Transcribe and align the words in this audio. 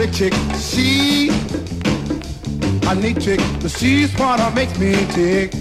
slick 0.00 0.12
chick. 0.14 0.34
She 0.58 1.28
a 2.88 2.94
neat 2.94 3.20
chick, 3.20 3.40
but 3.60 3.70
she's 3.70 4.10
what 4.18 4.54
makes 4.54 4.78
me 4.78 4.94
tick. 5.12 5.52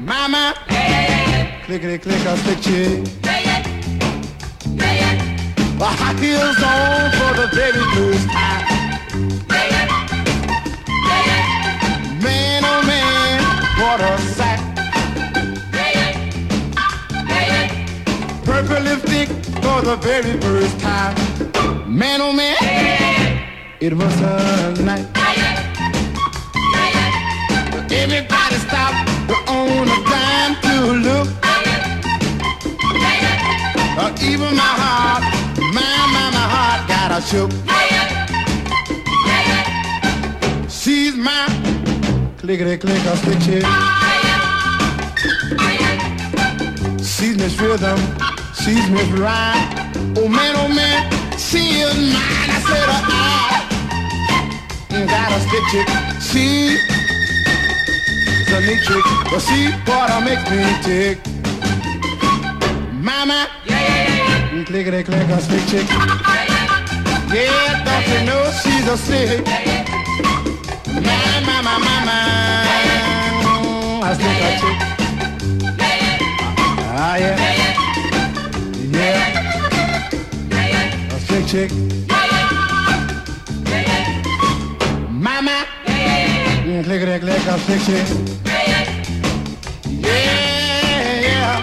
Mama, 0.00 0.54
clickety 1.64 1.98
click 1.98 2.24
a 2.24 2.36
slick 2.38 2.60
chick. 2.62 3.04
The 5.78 5.86
high 5.86 6.14
heels 6.20 6.62
on 6.62 7.10
for 7.18 7.32
the 7.40 7.46
baby 7.54 7.82
blues. 7.92 8.26
Man, 12.22 12.64
oh 12.64 12.82
man, 12.86 13.42
what 13.78 14.00
a 14.00 14.18
sack. 14.36 14.60
Purple 18.44 18.82
lipstick 18.84 19.28
for 19.62 19.82
the 19.82 19.96
very 20.00 20.40
first 20.40 20.80
time. 20.80 21.49
Man, 21.90 22.20
oh 22.20 22.32
man, 22.32 22.54
it 23.80 23.92
was 23.92 24.20
a 24.20 24.80
night. 24.84 25.08
Everybody 27.90 28.54
stopped 28.62 29.10
on 29.48 29.88
a 29.88 29.98
dime 30.06 30.54
to 30.62 30.92
look. 31.02 31.28
Uh, 33.98 34.14
even 34.22 34.54
my 34.54 34.72
heart, 34.80 35.24
my, 35.74 35.82
my, 36.14 36.30
my 36.30 36.46
heart 36.54 36.86
got 36.86 37.10
a 37.10 37.20
shook. 37.26 37.50
She's 40.70 41.16
my 41.16 41.48
clickety 42.38 42.76
click 42.76 43.04
a 43.04 43.16
stick 43.16 43.40
chick. 43.40 43.64
She's 47.04 47.36
Miss 47.36 47.60
Rhythm, 47.60 47.98
she's 48.54 48.88
Miss 48.90 49.08
Rhyme. 49.18 49.90
Oh 50.16 50.28
man, 50.28 50.54
oh 50.56 50.68
man, 50.68 51.19
she 51.50 51.82
is 51.82 51.96
mine. 52.14 52.50
I 52.54 52.58
said, 52.68 52.88
I 54.88 55.02
got 55.10 55.32
a 55.34 55.38
stick 55.42 55.64
chick. 55.72 55.88
She 56.22 56.46
a 58.54 58.56
neat 58.60 58.80
trick, 58.86 59.06
but 59.30 59.40
she 59.42 59.58
what 59.84 60.10
makes 60.22 60.46
me 60.48 60.62
tick. 60.86 61.18
Mama, 62.92 63.48
yeah, 63.66 63.80
yeah, 63.80 64.06
yeah, 64.06 64.54
yeah. 64.54 64.64
clickety 64.64 65.02
click 65.02 65.28
a 65.28 65.40
stick 65.40 65.64
chick. 65.66 65.86
Yeah, 67.34 67.82
don't 67.84 68.06
you 68.12 68.20
know 68.26 68.42
she's 68.62 68.86
a 68.86 68.96
stick? 68.96 69.44
My, 71.06 71.40
my, 71.46 71.56
my, 71.66 71.76
my, 71.86 71.96
my, 72.08 72.20
a 74.06 74.10
a 74.10 74.14
chick. 74.60 74.76
Ah, 76.92 77.16
yeah. 77.16 77.69
Chick. 81.50 81.72
Yeah 82.08 82.26
yeah, 82.30 83.88
mama, 85.10 85.66
clickety 86.84 87.18
click 87.18 87.46
a 87.46 87.58
stick 87.58 87.80
chick. 87.86 88.06
Yeah, 89.88 90.30
yeah. 91.26 91.60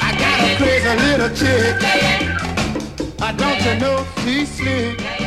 I 0.00 0.10
got 0.18 0.40
a 0.40 0.56
crazy 0.56 0.92
little 1.04 1.30
chick. 1.36 1.76
I 3.20 3.32
don't 3.36 3.60
you 3.66 3.74
know 3.80 4.06
she's 4.24 4.48
slick. 4.48 5.17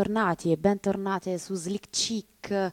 Bentornati 0.00 0.50
e 0.50 0.56
bentornate 0.56 1.36
su 1.36 1.52
Slick 1.54 1.90
Chick. 1.90 2.72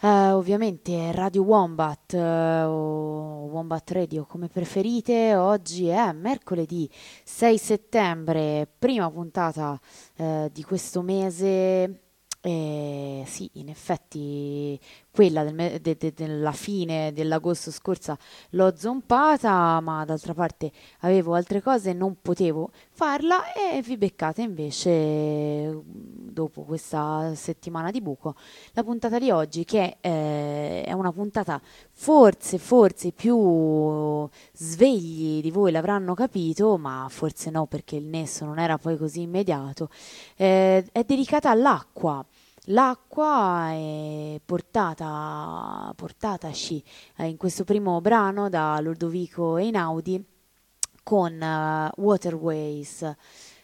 Uh, 0.00 0.06
ovviamente 0.32 1.12
Radio 1.12 1.42
Wombat 1.42 2.14
uh, 2.14 2.18
o 2.18 3.44
Wombat 3.50 3.90
Radio 3.90 4.24
come 4.24 4.48
preferite. 4.48 5.34
Oggi 5.34 5.88
è 5.88 6.12
mercoledì 6.12 6.88
6 7.24 7.58
settembre, 7.58 8.66
prima 8.78 9.10
puntata 9.10 9.78
uh, 10.16 10.48
di 10.50 10.62
questo 10.62 11.02
mese. 11.02 12.00
E 12.40 13.24
sì, 13.26 13.50
in 13.54 13.68
effetti 13.68 14.80
quella 15.16 15.44
del 15.44 15.80
de- 15.80 15.96
de- 15.96 16.12
della 16.14 16.52
fine 16.52 17.10
dell'agosto 17.14 17.70
scorsa 17.70 18.18
l'ho 18.50 18.76
zompata, 18.76 19.80
ma 19.80 20.04
d'altra 20.04 20.34
parte 20.34 20.70
avevo 21.00 21.32
altre 21.32 21.62
cose 21.62 21.90
e 21.90 21.92
non 21.94 22.18
potevo 22.20 22.70
farla 22.90 23.54
e 23.54 23.80
vi 23.80 23.96
beccate 23.96 24.42
invece 24.42 25.74
dopo 25.82 26.64
questa 26.64 27.34
settimana 27.34 27.90
di 27.90 28.02
buco 28.02 28.34
la 28.72 28.84
puntata 28.84 29.18
di 29.18 29.30
oggi 29.30 29.64
che 29.64 29.96
eh, 30.02 30.82
è 30.82 30.92
una 30.92 31.12
puntata 31.12 31.58
forse, 31.92 32.58
forse 32.58 33.12
più 33.12 34.28
svegli 34.52 35.40
di 35.40 35.50
voi 35.50 35.72
l'avranno 35.72 36.12
capito, 36.12 36.76
ma 36.76 37.06
forse 37.08 37.48
no 37.48 37.64
perché 37.64 37.96
il 37.96 38.04
nesso 38.04 38.44
non 38.44 38.58
era 38.58 38.76
poi 38.76 38.98
così 38.98 39.22
immediato, 39.22 39.88
eh, 40.36 40.84
è 40.92 41.04
dedicata 41.04 41.48
all'acqua. 41.48 42.22
L'acqua 42.70 43.68
è 43.70 44.40
portata, 44.44 45.92
portataci 45.94 46.82
eh, 47.18 47.28
in 47.28 47.36
questo 47.36 47.62
primo 47.62 48.00
brano 48.00 48.48
da 48.48 48.80
Ludovico 48.80 49.56
Einaudi 49.56 50.20
con 51.04 51.40
uh, 51.40 52.02
Waterways, 52.02 53.14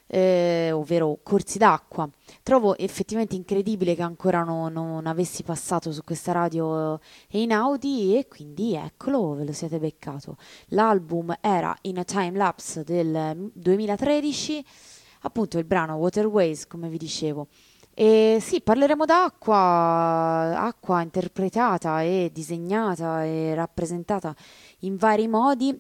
eh, 0.07 0.71
ovvero 0.71 1.19
corsi 1.25 1.59
d'acqua. 1.59 2.09
Trovo 2.45 2.79
effettivamente 2.79 3.35
incredibile 3.35 3.97
che 3.97 4.03
ancora 4.03 4.45
no, 4.45 4.69
non 4.69 5.09
avessi 5.09 5.43
passato 5.43 5.91
su 5.91 6.05
questa 6.05 6.31
radio 6.31 7.01
Einaudi 7.29 8.17
e 8.17 8.29
quindi 8.29 8.77
eccolo, 8.77 9.35
ve 9.35 9.47
lo 9.47 9.53
siete 9.53 9.81
beccato. 9.81 10.37
L'album 10.69 11.35
era 11.41 11.77
in 11.83 11.99
a 11.99 12.05
time 12.05 12.37
lapse 12.37 12.85
del 12.85 13.51
2013, 13.53 14.65
appunto 15.23 15.59
il 15.59 15.65
brano 15.65 15.97
Waterways, 15.97 16.69
come 16.69 16.89
vi 16.89 16.99
dicevo. 16.99 17.49
E 17.95 18.39
sì, 18.41 18.63
parleremo 18.63 19.05
d'acqua, 19.05 20.55
acqua 20.57 21.03
interpretata 21.03 22.03
e 22.03 22.31
disegnata 22.33 23.25
e 23.25 23.55
rappresentata 23.55 24.35
in 24.81 24.97
vari 24.97 25.29
modi 25.29 25.79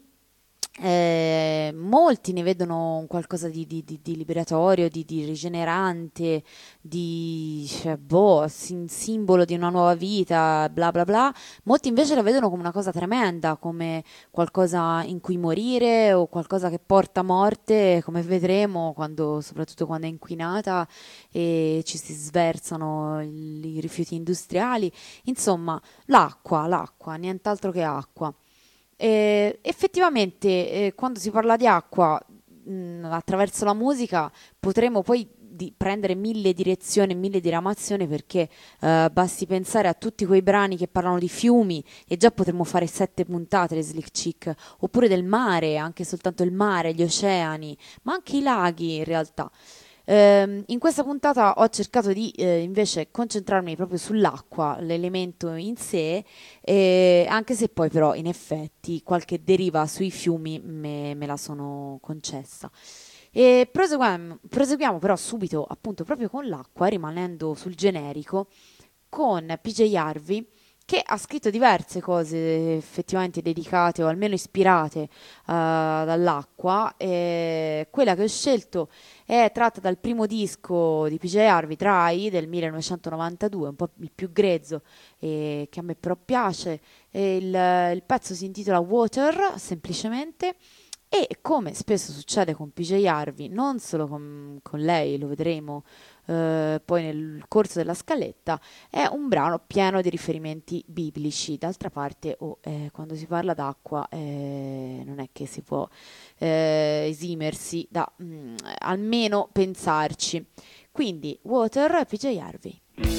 eh, 0.80 1.70
molti 1.76 2.32
ne 2.32 2.42
vedono 2.42 3.04
qualcosa 3.06 3.48
di, 3.48 3.66
di, 3.66 3.84
di, 3.84 4.00
di 4.02 4.16
liberatorio, 4.16 4.88
di, 4.88 5.04
rigenerante, 5.06 6.42
di 6.80 7.66
cioè, 7.68 7.96
boh, 7.98 8.46
sim- 8.48 8.88
simbolo 8.88 9.44
di 9.44 9.54
una 9.54 9.68
nuova 9.68 9.94
vita, 9.94 10.68
bla 10.70 10.90
bla 10.90 11.04
bla. 11.04 11.34
Molti 11.64 11.88
invece 11.88 12.14
la 12.14 12.22
vedono 12.22 12.48
come 12.48 12.62
una 12.62 12.72
cosa 12.72 12.90
tremenda, 12.90 13.56
come 13.56 14.02
qualcosa 14.30 15.02
in 15.04 15.20
cui 15.20 15.36
morire 15.36 16.14
o 16.14 16.26
qualcosa 16.26 16.70
che 16.70 16.78
porta 16.78 17.22
morte, 17.22 18.00
come 18.04 18.22
vedremo, 18.22 18.92
quando, 18.94 19.40
soprattutto 19.42 19.86
quando 19.86 20.06
è 20.06 20.10
inquinata 20.10 20.88
e 21.30 21.82
ci 21.84 21.98
si 21.98 22.14
sversano 22.14 23.20
i 23.20 23.78
rifiuti 23.80 24.14
industriali. 24.14 24.90
Insomma, 25.24 25.80
l'acqua, 26.06 26.66
l'acqua, 26.66 27.16
nient'altro 27.16 27.70
che 27.70 27.82
acqua. 27.82 28.34
Eh, 29.02 29.58
effettivamente, 29.62 30.46
eh, 30.48 30.92
quando 30.94 31.18
si 31.18 31.32
parla 31.32 31.56
di 31.56 31.66
acqua, 31.66 32.24
mh, 32.62 32.72
mm, 32.72 33.04
attraverso 33.06 33.64
la 33.64 33.74
musica, 33.74 34.30
potremo 34.60 35.02
poi 35.02 35.28
di 35.36 35.74
prendere 35.76 36.14
mille 36.14 36.52
direzioni, 36.52 37.16
mille 37.16 37.40
diramazioni 37.40 38.06
perché 38.06 38.48
uh, 38.80 39.10
basti 39.10 39.44
pensare 39.44 39.88
a 39.88 39.94
tutti 39.94 40.24
quei 40.24 40.40
brani 40.40 40.76
che 40.76 40.86
parlano 40.86 41.18
di 41.18 41.28
fiumi 41.28 41.84
e 42.06 42.16
già 42.16 42.30
potremmo 42.30 42.62
fare 42.62 42.86
sette 42.86 43.24
puntate 43.24 43.74
le 43.74 43.82
Slick 43.82 44.12
Chick, 44.12 44.54
oppure 44.78 45.08
del 45.08 45.24
mare, 45.24 45.78
anche 45.78 46.04
soltanto 46.04 46.44
il 46.44 46.52
mare, 46.52 46.94
gli 46.94 47.02
oceani, 47.02 47.76
ma 48.02 48.12
anche 48.12 48.36
i 48.36 48.42
laghi 48.42 48.98
in 48.98 49.04
realtà. 49.04 49.50
Eh, 50.04 50.64
in 50.66 50.78
questa 50.78 51.04
puntata 51.04 51.54
ho 51.54 51.68
cercato 51.68 52.12
di 52.12 52.30
eh, 52.30 52.60
invece 52.62 53.10
concentrarmi 53.10 53.76
proprio 53.76 53.98
sull'acqua, 53.98 54.78
l'elemento 54.80 55.52
in 55.54 55.76
sé, 55.76 56.24
eh, 56.60 57.26
anche 57.28 57.54
se 57.54 57.68
poi 57.68 57.88
però 57.88 58.14
in 58.14 58.26
effetti 58.26 59.02
qualche 59.02 59.42
deriva 59.42 59.86
sui 59.86 60.10
fiumi 60.10 60.60
me, 60.60 61.14
me 61.14 61.26
la 61.26 61.36
sono 61.36 61.98
concessa. 62.00 62.70
E 63.30 63.68
proseguiamo, 63.70 64.40
proseguiamo 64.48 64.98
però 64.98 65.16
subito 65.16 65.64
appunto 65.64 66.04
proprio 66.04 66.28
con 66.28 66.48
l'acqua, 66.48 66.88
rimanendo 66.88 67.54
sul 67.54 67.74
generico, 67.74 68.48
con 69.08 69.58
PJ 69.60 69.94
Harvey 69.94 70.46
che 70.84 71.02
ha 71.04 71.16
scritto 71.16 71.50
diverse 71.50 72.00
cose 72.00 72.76
effettivamente 72.76 73.42
dedicate 73.42 74.02
o 74.02 74.08
almeno 74.08 74.34
ispirate 74.34 75.00
uh, 75.00 75.08
dall'acqua. 75.46 76.94
E 76.96 77.88
quella 77.90 78.14
che 78.14 78.24
ho 78.24 78.28
scelto 78.28 78.88
è 79.24 79.50
tratta 79.52 79.80
dal 79.80 79.98
primo 79.98 80.26
disco 80.26 81.08
di 81.08 81.18
PJ 81.18 81.36
Harvey, 81.36 81.76
Try, 81.76 82.30
del 82.30 82.48
1992, 82.48 83.68
un 83.68 83.76
po' 83.76 83.90
il 84.00 84.10
più 84.14 84.32
grezzo 84.32 84.82
e 85.18 85.68
che 85.70 85.80
a 85.80 85.82
me 85.82 85.94
però 85.94 86.16
piace. 86.16 86.80
Il, 87.10 87.54
il 87.94 88.02
pezzo 88.04 88.34
si 88.34 88.44
intitola 88.44 88.78
Water, 88.78 89.54
semplicemente. 89.56 90.56
E 91.14 91.40
come 91.42 91.74
spesso 91.74 92.10
succede 92.10 92.54
con 92.54 92.70
PJ 92.72 93.04
Harvey, 93.04 93.48
non 93.48 93.78
solo 93.78 94.08
con, 94.08 94.58
con 94.62 94.80
lei, 94.80 95.18
lo 95.18 95.26
vedremo 95.26 95.84
eh, 96.32 96.80
poi 96.84 97.02
nel 97.02 97.44
corso 97.48 97.78
della 97.78 97.94
scaletta, 97.94 98.60
è 98.90 99.06
un 99.06 99.28
brano 99.28 99.60
pieno 99.66 100.00
di 100.00 100.08
riferimenti 100.08 100.82
biblici. 100.86 101.58
D'altra 101.58 101.90
parte, 101.90 102.36
oh, 102.40 102.58
eh, 102.62 102.88
quando 102.92 103.14
si 103.14 103.26
parla 103.26 103.54
d'acqua, 103.54 104.06
eh, 104.10 105.02
non 105.04 105.18
è 105.18 105.28
che 105.32 105.46
si 105.46 105.62
può 105.62 105.86
eh, 106.38 107.06
esimersi 107.08 107.86
da 107.90 108.10
mh, 108.16 108.24
mm, 108.24 108.56
almeno 108.78 109.48
pensarci. 109.52 110.44
Quindi, 110.90 111.38
Water, 111.42 112.04
PJ 112.06 112.38
Harvey. 112.40 113.11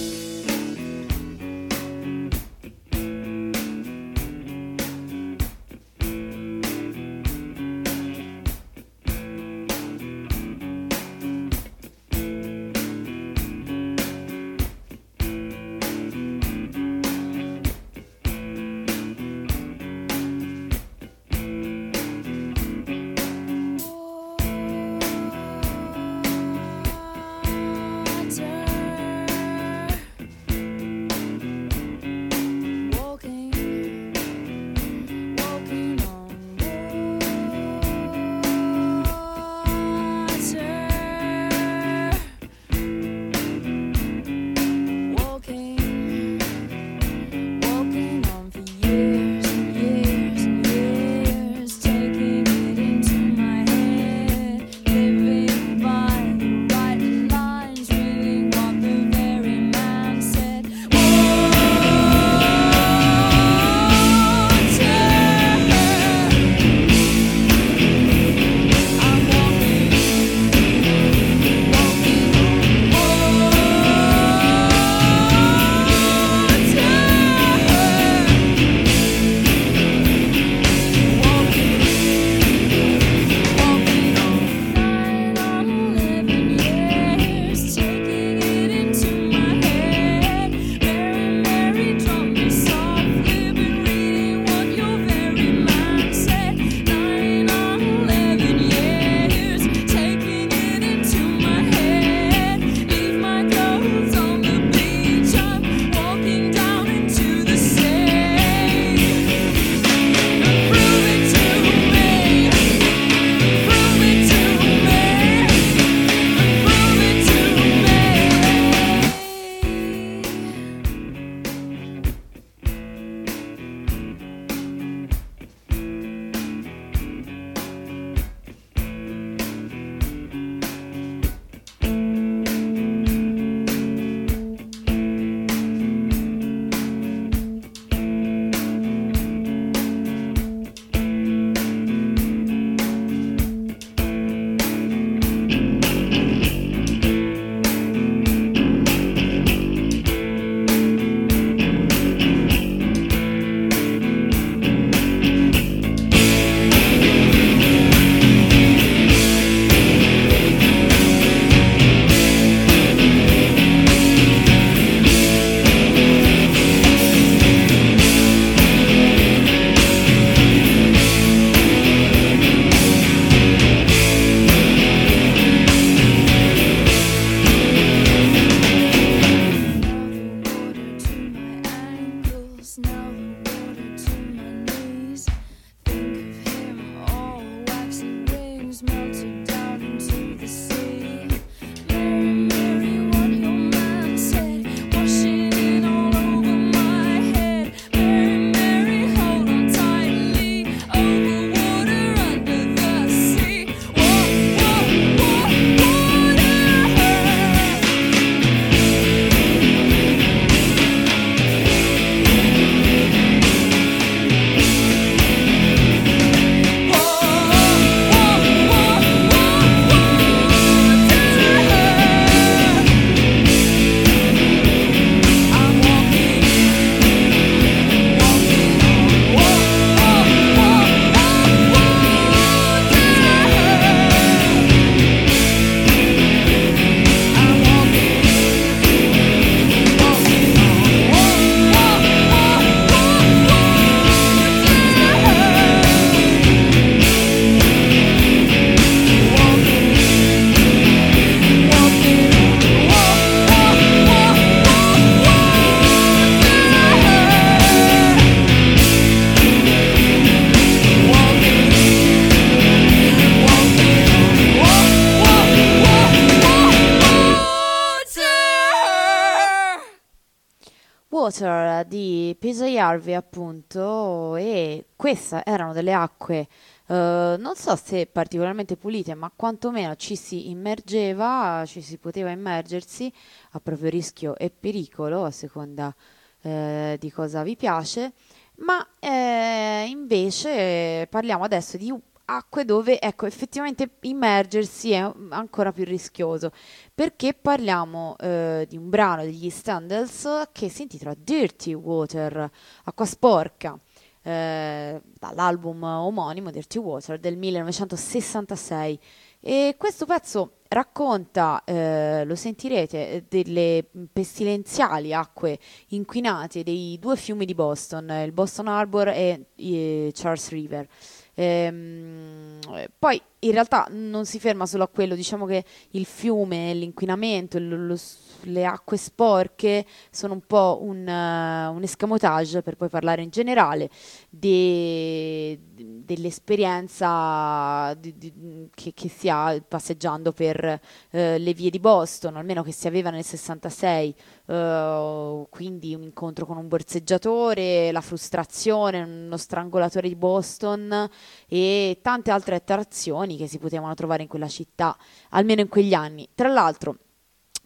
Water 271.34 271.86
di 271.86 272.38
Harvey 272.78 273.16
appunto 273.16 274.36
e 274.36 274.86
queste 274.96 275.42
erano 275.44 275.74
delle 275.74 275.94
acque 275.94 276.48
Uh, 276.86 277.40
non 277.40 277.56
so 277.56 277.78
se 277.78 278.08
particolarmente 278.08 278.76
pulite, 278.76 279.16
ma 279.16 279.32
quantomeno 279.34 279.96
ci 279.96 280.18
si 280.18 280.50
immergeva, 280.50 281.64
ci 281.66 281.82
si 281.82 281.98
poteva 281.98 282.30
immergersi 282.30 283.12
a 283.52 283.62
proprio 283.62 283.90
rischio 283.90 284.36
e 284.36 284.52
pericolo, 284.52 285.24
a 285.24 285.32
seconda 285.32 285.96
eh, 286.42 286.98
di 287.00 287.10
cosa 287.10 287.42
vi 287.42 287.56
piace. 287.56 288.12
Ma 288.58 288.86
eh, 289.00 289.86
invece 289.88 291.08
parliamo 291.10 291.46
adesso 291.46 291.78
di 291.78 291.90
acque 292.26 292.66
dove 292.66 293.00
ecco 293.00 293.26
effettivamente 293.26 293.90
immergersi 294.02 294.92
è 294.92 295.12
ancora 295.30 295.72
più 295.72 295.84
rischioso 295.84 296.52
perché 296.94 297.34
parliamo 297.34 298.16
eh, 298.18 298.66
di 298.68 298.78
un 298.78 298.90
brano 298.90 299.24
degli 299.24 299.50
Standards 299.50 300.50
che 300.52 300.70
si 300.70 300.84
intitola 300.84 301.16
Dirty 301.18 301.74
Water, 301.74 302.50
acqua 302.84 303.06
sporca. 303.06 303.80
Eh, 304.26 305.02
dall'album 305.20 305.84
omonimo 305.84 306.50
Dirty 306.50 306.80
Water 306.80 307.20
del 307.20 307.36
1966 307.36 308.98
e 309.42 309.76
questo 309.78 310.06
pezzo 310.06 310.60
racconta, 310.70 311.64
eh, 311.66 312.24
lo 312.24 312.34
sentirete, 312.34 313.26
delle 313.28 313.86
pestilenziali 314.12 315.14
acque 315.14 315.60
inquinate 315.90 316.64
dei 316.64 316.98
due 316.98 317.18
fiumi 317.18 317.44
di 317.44 317.54
Boston, 317.54 318.10
il 318.24 318.32
Boston 318.32 318.68
Harbor 318.68 319.10
e 319.10 319.48
eh, 319.58 320.12
Charles 320.14 320.50
River. 320.50 320.88
Ehm, 321.36 322.60
poi 322.98 323.22
in 323.40 323.52
realtà 323.52 323.88
non 323.90 324.26
si 324.26 324.40
ferma 324.40 324.66
solo 324.66 324.84
a 324.84 324.88
quello, 324.88 325.16
diciamo 325.16 325.46
che 325.46 325.64
il 325.92 326.06
fiume, 326.06 326.74
l'inquinamento, 326.74 327.60
lo, 327.60 327.76
lo, 327.76 328.00
le 328.46 328.66
acque 328.66 328.98
sporche 328.98 329.86
sono 330.12 330.34
un 330.34 330.42
po' 330.46 330.80
un, 330.82 331.00
uh, 331.00 331.74
un 331.76 331.84
escamotage 331.84 332.62
per 332.62 332.76
poi 332.76 332.90
parlare 332.90 333.22
in 333.22 333.30
generale 333.30 333.90
de, 334.30 335.60
de, 335.74 335.86
dell'esperienza 336.04 337.94
di, 337.96 338.18
di, 338.18 338.70
che, 338.74 338.94
che, 338.94 339.10
si 339.10 339.30
ha 339.30 339.62
passeggiando 339.66 340.32
per 340.32 340.64
uh, 340.64 341.18
le 341.38 341.54
vie 341.54 341.70
di 341.70 341.80
Boston, 341.80 342.38
almeno 342.38 342.64
che 342.64 342.72
si 342.72 342.88
aveva 342.88 343.10
nel 343.10 343.24
66, 343.24 344.16
uh, 344.46 344.52
eh, 344.54 345.46
quindi 345.50 345.96
un 345.96 346.04
incontro 346.04 346.46
con 346.46 346.58
un 346.58 346.68
borseggiatore, 346.68 347.92
la 347.92 348.02
frustrazione, 348.02 349.02
uno 349.02 349.38
strangolatore 349.38 350.08
di 350.08 350.16
Boston 350.16 351.10
e 351.48 352.00
tante 352.02 352.32
altre 352.32 352.56
attrazioni 352.56 353.38
che 353.38 353.48
si 353.48 353.58
potevano 353.60 353.94
trovare 353.94 354.24
in 354.24 354.28
quella 354.28 354.48
città, 354.48 354.98
almeno 355.30 355.62
in 355.62 355.68
quegli 355.68 355.94
anni. 355.94 356.28
Tra 356.34 356.50
l'altro, 356.50 356.98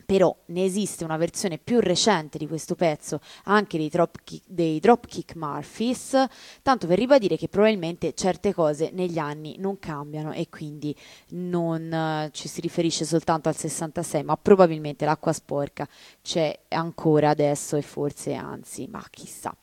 però 0.07 0.33
ne 0.45 0.63
esiste 0.63 1.03
una 1.03 1.17
versione 1.17 1.57
più 1.57 1.81
recente 1.81 2.37
di 2.37 2.47
questo 2.47 2.75
pezzo 2.75 3.19
anche 3.43 3.77
dei 3.77 3.89
Dropkick, 3.89 4.45
dei 4.47 4.79
Dropkick 4.79 5.35
Murphys, 5.35 6.25
tanto 6.61 6.87
per 6.87 6.97
ribadire 6.97 7.35
che 7.35 7.49
probabilmente 7.49 8.13
certe 8.13 8.53
cose 8.53 8.89
negli 8.93 9.17
anni 9.17 9.57
non 9.59 9.79
cambiano 9.79 10.31
e 10.31 10.47
quindi 10.47 10.95
non 11.31 11.91
uh, 11.91 12.31
ci 12.31 12.47
si 12.47 12.61
riferisce 12.61 13.03
soltanto 13.03 13.49
al 13.49 13.57
66, 13.57 14.23
ma 14.23 14.37
probabilmente 14.37 15.03
l'acqua 15.03 15.33
sporca 15.33 15.85
c'è 16.21 16.57
ancora 16.69 17.27
adesso 17.27 17.75
e 17.75 17.81
forse 17.81 18.33
anzi, 18.33 18.87
ma 18.87 19.03
chissà. 19.09 19.53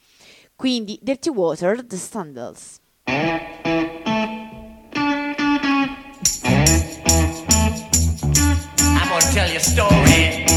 Quindi 0.54 0.98
Dirty 1.00 1.30
Water, 1.30 1.86
The 1.86 1.96
Standals. 1.96 2.80
tell 9.34 9.50
your 9.50 9.58
story. 9.58 10.53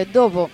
E 0.00 0.06
dopo 0.06 0.48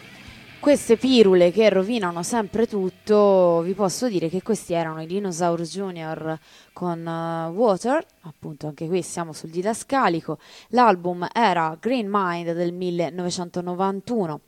queste 0.58 0.96
pirule 0.96 1.52
che 1.52 1.68
rovinano 1.68 2.24
sempre 2.24 2.66
tutto, 2.66 3.60
vi 3.60 3.74
posso 3.74 4.08
dire 4.08 4.28
che 4.28 4.42
questi 4.42 4.72
erano 4.72 5.00
i 5.00 5.06
Dinosaur 5.06 5.62
Junior 5.62 6.36
con 6.72 7.06
uh, 7.06 7.52
Water, 7.54 8.04
appunto 8.22 8.66
anche 8.66 8.88
qui 8.88 9.02
siamo 9.02 9.32
sul 9.32 9.50
didascalico, 9.50 10.38
l'album 10.70 11.28
era 11.32 11.76
Green 11.80 12.08
Mind 12.10 12.52
del 12.54 12.72
1991. 12.72 14.40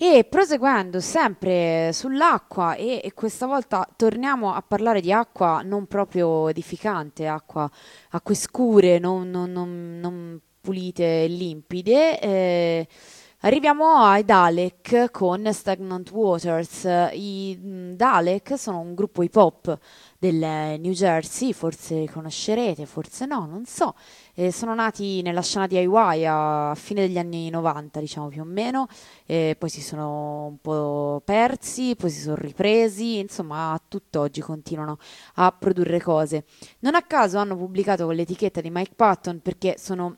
E 0.00 0.24
proseguendo 0.30 1.00
sempre 1.00 1.90
sull'acqua, 1.92 2.76
e, 2.76 3.00
e, 3.02 3.12
questa 3.14 3.46
volta 3.46 3.88
torniamo 3.96 4.54
a 4.54 4.62
parlare 4.62 5.00
di 5.00 5.10
acqua 5.10 5.62
non 5.64 5.86
proprio 5.86 6.48
edificante, 6.48 7.26
acqua, 7.26 7.68
acque 8.10 8.36
scure, 8.36 9.00
non, 9.00 9.28
non, 9.28 9.50
non, 9.50 9.98
non 10.00 10.40
pulite 10.60 11.26
limpide. 11.26 12.20
Eh, 12.20 12.86
Arriviamo 13.42 13.98
ai 13.98 14.24
Dalek 14.24 15.12
con 15.12 15.52
Stagnant 15.52 16.10
Waters. 16.10 16.88
I 17.12 17.56
mm, 17.56 17.92
Dalek 17.92 18.58
sono 18.58 18.80
un 18.80 18.96
gruppo 18.96 19.22
hip 19.22 19.36
hop 19.36 19.78
del 20.18 20.34
New 20.80 20.90
Jersey, 20.90 21.52
forse 21.52 22.08
conoscerete, 22.10 22.84
forse 22.84 23.26
no, 23.26 23.46
non 23.46 23.64
so. 23.64 23.94
Eh, 24.34 24.50
sono 24.50 24.74
nati 24.74 25.22
nella 25.22 25.40
scena 25.40 25.68
di 25.68 25.76
DIY 25.76 26.24
a 26.26 26.72
fine 26.74 27.02
degli 27.02 27.16
anni 27.16 27.48
90, 27.48 28.00
diciamo 28.00 28.26
più 28.26 28.40
o 28.40 28.44
meno, 28.44 28.88
e 29.24 29.54
poi 29.56 29.68
si 29.68 29.82
sono 29.82 30.46
un 30.46 30.58
po' 30.60 31.22
persi, 31.24 31.94
poi 31.94 32.10
si 32.10 32.20
sono 32.20 32.34
ripresi, 32.34 33.18
insomma, 33.18 33.70
a 33.70 33.80
tutt'oggi 33.86 34.40
continuano 34.40 34.98
a 35.34 35.52
produrre 35.52 36.00
cose. 36.00 36.44
Non 36.80 36.96
a 36.96 37.02
caso 37.02 37.38
hanno 37.38 37.56
pubblicato 37.56 38.04
con 38.04 38.16
l'etichetta 38.16 38.60
di 38.60 38.70
Mike 38.70 38.94
Patton 38.96 39.38
perché 39.42 39.76
sono 39.78 40.16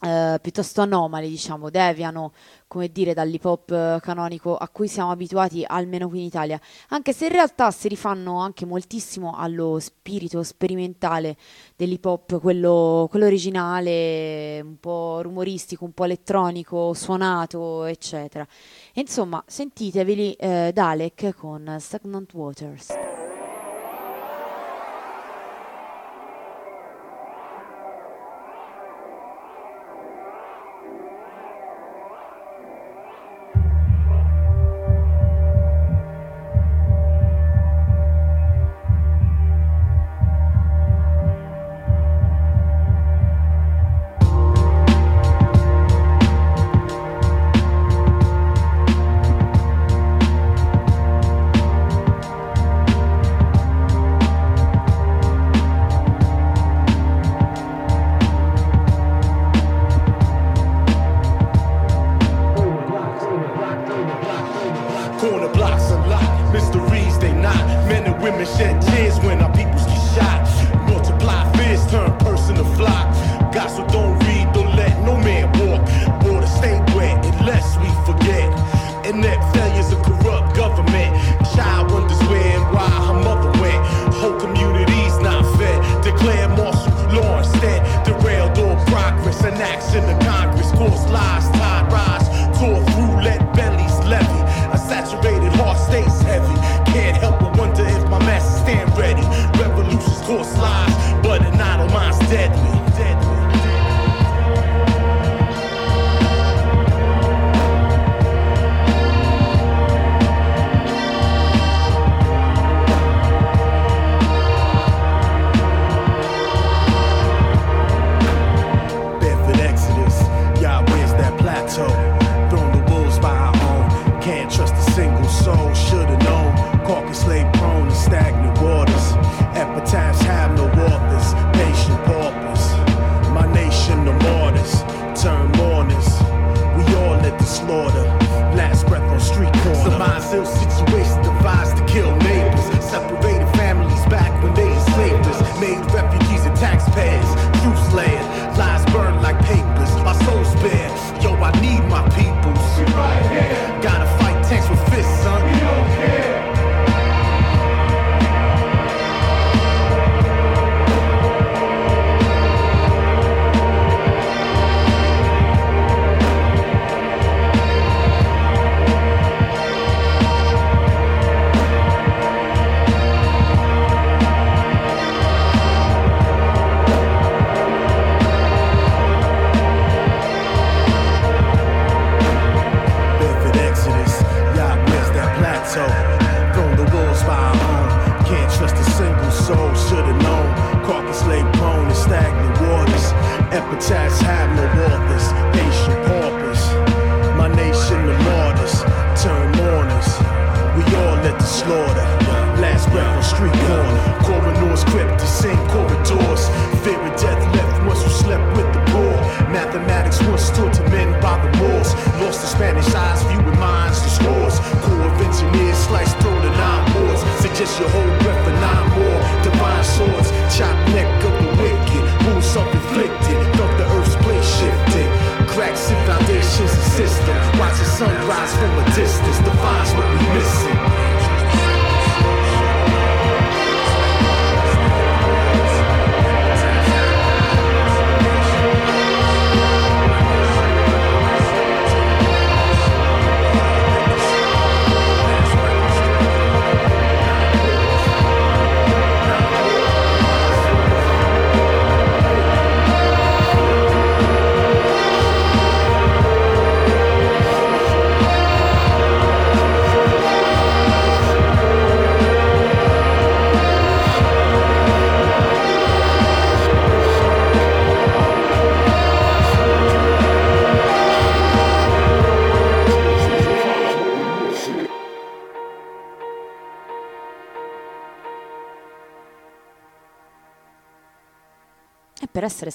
eh, 0.00 0.38
piuttosto 0.40 0.80
anomali, 0.80 1.28
diciamo, 1.28 1.70
deviano, 1.70 2.32
come 2.66 2.88
dire, 2.88 3.14
dall'hip 3.14 3.44
hop 3.44 3.70
eh, 3.70 3.98
canonico 4.00 4.56
a 4.56 4.68
cui 4.68 4.88
siamo 4.88 5.10
abituati 5.10 5.64
almeno 5.66 6.08
qui 6.08 6.20
in 6.20 6.26
Italia, 6.26 6.60
anche 6.88 7.12
se 7.12 7.26
in 7.26 7.32
realtà 7.32 7.70
si 7.70 7.88
rifanno 7.88 8.38
anche 8.38 8.64
moltissimo 8.64 9.34
allo 9.36 9.78
spirito 9.78 10.42
sperimentale 10.42 11.36
dell'hip 11.76 12.04
hop, 12.04 12.40
quello, 12.40 13.06
quello 13.10 13.26
originale, 13.26 14.60
un 14.60 14.78
po' 14.78 15.20
rumoristico, 15.22 15.84
un 15.84 15.92
po' 15.92 16.04
elettronico, 16.04 16.94
suonato, 16.94 17.84
eccetera. 17.84 18.46
Insomma, 18.94 19.42
sentiteveli 19.46 20.32
eh, 20.34 20.70
Dalek 20.72 21.34
con 21.36 21.76
Stagnant 21.78 22.32
Waters. 22.32 23.09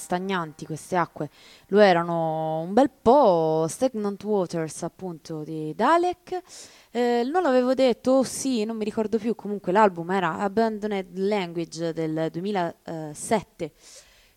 Stagnanti 0.06 0.66
queste 0.66 0.94
acque. 0.94 1.30
Lo 1.68 1.80
erano 1.80 2.60
un 2.60 2.72
bel 2.72 2.90
po', 2.90 3.66
Stagnant 3.68 4.22
Waters 4.22 4.84
appunto 4.84 5.42
di 5.42 5.74
Dalek, 5.74 6.40
eh, 6.92 7.28
non 7.28 7.42
l'avevo 7.42 7.74
detto, 7.74 8.12
oh, 8.12 8.22
sì, 8.22 8.64
non 8.64 8.76
mi 8.76 8.84
ricordo 8.84 9.18
più, 9.18 9.34
comunque 9.34 9.72
l'album 9.72 10.08
era 10.12 10.38
Abandoned 10.38 11.18
Language 11.18 11.92
del 11.92 12.28
2007, 12.30 13.72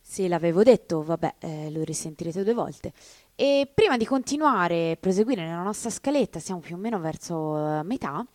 sì 0.02 0.28
l'avevo 0.28 0.64
detto, 0.64 1.04
vabbè 1.04 1.36
eh, 1.38 1.70
lo 1.70 1.84
risentirete 1.84 2.44
due 2.44 2.54
volte. 2.56 2.92
E 3.36 3.72
prima 3.74 3.96
di 3.96 4.06
continuare 4.06 4.92
e 4.92 4.98
proseguire 5.00 5.46
nella 5.46 5.62
nostra 5.62 5.90
scaletta, 5.90 6.40
siamo 6.40 6.60
più 6.60 6.76
o 6.76 6.78
meno 6.78 7.00
verso 7.00 7.36
uh, 7.36 7.86
metà, 7.86 8.26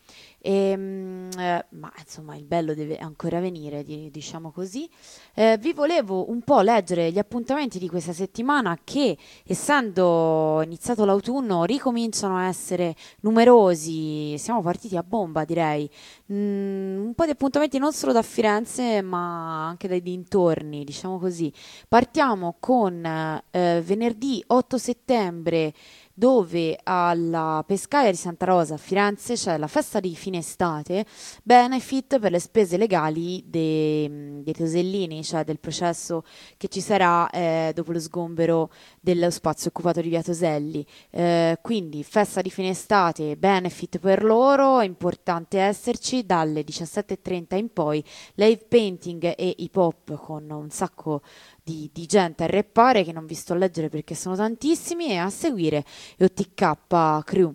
e, 0.46 0.52
ehm, 0.52 1.30
eh, 1.38 1.64
ma 1.70 1.90
insomma 1.98 2.36
il 2.36 2.44
bello 2.44 2.74
deve 2.74 2.98
ancora 2.98 3.40
venire, 3.40 3.82
di, 3.82 4.10
diciamo 4.10 4.50
così. 4.50 4.88
Eh, 5.34 5.56
vi 5.58 5.72
volevo 5.72 6.30
un 6.30 6.42
po' 6.42 6.60
leggere 6.60 7.10
gli 7.10 7.18
appuntamenti 7.18 7.78
di 7.78 7.88
questa 7.88 8.12
settimana 8.12 8.78
che, 8.84 9.16
essendo 9.46 10.60
iniziato 10.62 11.06
l'autunno, 11.06 11.64
ricominciano 11.64 12.36
a 12.36 12.46
essere 12.46 12.94
numerosi. 13.20 14.36
Siamo 14.36 14.60
partiti 14.60 14.98
a 14.98 15.02
bomba, 15.02 15.44
direi. 15.44 15.88
Mm, 16.30 17.06
un 17.06 17.14
po' 17.14 17.24
di 17.24 17.30
appuntamenti 17.30 17.78
non 17.78 17.94
solo 17.94 18.12
da 18.12 18.22
Firenze, 18.22 19.00
ma 19.00 19.66
anche 19.66 19.88
dai 19.88 20.02
dintorni, 20.02 20.84
diciamo 20.84 21.18
così. 21.18 21.50
Partiamo 21.88 22.56
con 22.60 23.02
eh, 23.50 23.82
venerdì 23.82 24.44
8 24.46 24.76
settembre 24.76 25.72
dove 26.14 26.78
alla 26.84 27.64
Pescaia 27.66 28.10
di 28.10 28.16
Santa 28.16 28.46
Rosa 28.46 28.74
a 28.74 28.78
Firenze 28.78 29.34
c'è 29.34 29.58
la 29.58 29.66
festa 29.66 29.98
di 29.98 30.14
fine 30.14 30.38
estate, 30.38 31.04
benefit 31.42 32.20
per 32.20 32.30
le 32.30 32.38
spese 32.38 32.76
legali 32.76 33.42
dei, 33.44 34.42
dei 34.42 34.52
Tosellini, 34.52 35.24
cioè 35.24 35.42
del 35.42 35.58
processo 35.58 36.22
che 36.56 36.68
ci 36.68 36.80
sarà 36.80 37.28
eh, 37.30 37.72
dopo 37.74 37.90
lo 37.90 37.98
sgombero 37.98 38.70
dello 39.00 39.28
spazio 39.30 39.70
occupato 39.70 40.00
di 40.00 40.08
Via 40.08 40.22
Toselli. 40.22 40.86
Eh, 41.10 41.58
quindi 41.60 42.04
festa 42.04 42.40
di 42.40 42.50
fine 42.50 42.68
estate, 42.68 43.36
benefit 43.36 43.98
per 43.98 44.22
loro, 44.22 44.78
è 44.78 44.84
importante 44.84 45.58
esserci 45.58 46.24
dalle 46.24 46.62
17.30 46.62 47.56
in 47.56 47.72
poi, 47.72 48.04
live 48.34 48.64
painting 48.68 49.34
e 49.36 49.54
hip 49.58 49.76
hop 49.76 50.14
con 50.16 50.48
un 50.48 50.70
sacco 50.70 51.22
di, 51.64 51.90
di, 51.92 52.06
gente 52.06 52.44
a 52.44 52.46
reppare 52.46 53.02
che 53.04 53.12
non 53.12 53.24
vi 53.26 53.34
sto 53.34 53.54
a 53.54 53.56
leggere 53.56 53.88
perché 53.88 54.14
sono 54.14 54.36
tantissimi 54.36 55.08
e 55.08 55.16
a 55.16 55.30
seguire 55.30 55.84
OTK 56.18 57.24
Crew. 57.24 57.54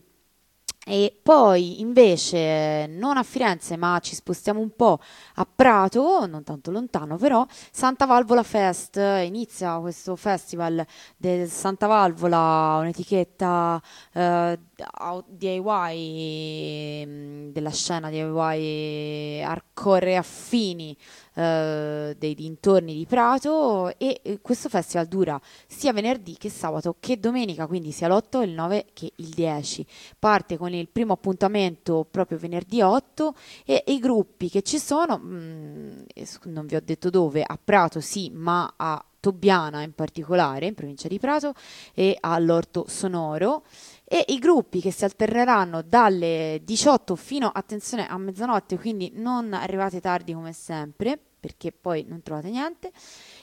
E 0.86 1.19
poi 1.22 1.82
invece 1.82 2.88
non 2.88 3.17
a 3.17 3.22
Firenze, 3.22 3.78
ma 3.78 4.00
ci 4.02 4.15
spostiamo 4.15 4.60
un 4.60 4.76
po' 4.76 4.98
a 5.36 5.45
Prato, 5.45 6.26
non 6.26 6.43
tanto 6.43 6.72
lontano 6.72 7.15
però, 7.15 7.45
Santa 7.69 8.08
Valvola 8.08 8.41
Fest, 8.41 8.95
inizia 8.95 9.78
questo 9.78 10.15
festival 10.15 10.84
del 11.15 11.48
Santa 11.48 11.86
Valvola, 11.86 12.78
un'etichetta 12.80 13.80
eh, 14.13 14.60
DIY 15.28 17.06
mm, 17.06 17.50
della 17.52 17.72
scena 17.72 18.10
DIY 18.10 19.43
hardcore 19.43 20.17
affini 20.17 20.98
eh, 21.39 22.15
dei 22.17 22.36
dintorni 22.36 22.93
di 22.93 23.06
Prato 23.06 23.97
e 23.97 24.19
eh, 24.21 24.39
questo 24.41 24.67
festival 24.67 25.08
dura 25.08 25.39
sia 25.67 25.93
venerdì 25.93 26.36
che 26.38 26.49
sabato 26.49 26.97
che 26.99 27.17
domenica, 27.17 27.65
quindi 27.65 27.91
sia 27.91 28.10
l'8, 28.10 28.41
il 28.41 28.49
9 28.49 28.88
che 28.91 29.13
il 29.15 29.30
10. 29.30 29.86
Parte 30.19 30.58
con 30.58 30.73
il 30.73 30.89
primo 30.89 31.13
appuntamento 31.13 32.06
proprio 32.10 32.38
venerdì 32.38 32.82
8 32.82 33.34
e 33.63 33.84
i 33.88 33.99
gruppi 33.99 34.49
che 34.49 34.63
ci 34.63 34.80
sono, 34.80 35.17
mh, 35.17 35.23
mm, 35.23 36.52
non 36.52 36.65
vi 36.65 36.75
ho 36.75 36.82
detto 36.84 37.10
dove, 37.10 37.41
a 37.41 37.58
Prato 37.63 38.02
sì, 38.02 38.30
ma 38.34 38.73
a 38.75 39.02
Tobbiana 39.21 39.82
in 39.82 39.93
particolare, 39.93 40.65
in 40.65 40.75
provincia 40.75 41.08
di 41.08 41.19
Prato, 41.19 41.54
e 41.93 42.17
all'Orto 42.19 42.86
Sonoro 42.88 43.63
e 44.04 44.25
i 44.28 44.39
gruppi 44.39 44.82
che 44.82 44.91
si 44.91 45.06
alterneranno 45.06 45.84
dalle 45.84 46.60
18 46.63 47.15
fino 47.15 47.47
attenzione 47.47 48.08
a 48.08 48.17
mezzanotte, 48.17 48.78
quindi 48.78 49.12
non 49.15 49.54
arrivate 49.54 50.02
tardi 50.02 50.34
come 50.34 50.52
sempre, 50.52 51.19
perché 51.39 51.71
poi 51.71 52.06
non 52.08 52.21
trovate 52.21 52.49
niente. 52.49 52.91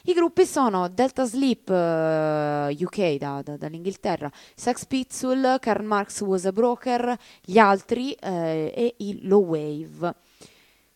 I 0.05 0.13
gruppi 0.13 0.45
sono 0.47 0.89
Delta 0.89 1.25
Sleep 1.25 1.69
uh, 1.69 1.73
eh, 1.73 2.77
UK 2.81 3.17
da, 3.17 3.43
da, 3.43 3.57
dall'Inghilterra, 3.57 4.31
Sex 4.55 4.87
Pizzul, 4.87 5.57
Karl 5.61 5.85
Marx 5.85 6.21
Was 6.21 6.47
a 6.47 6.53
Broker, 6.53 7.17
gli 7.43 7.59
altri 7.59 8.17
uh, 8.21 8.27
e 8.27 8.95
il 8.99 9.27
Low 9.27 9.45
Wave. 9.45 10.15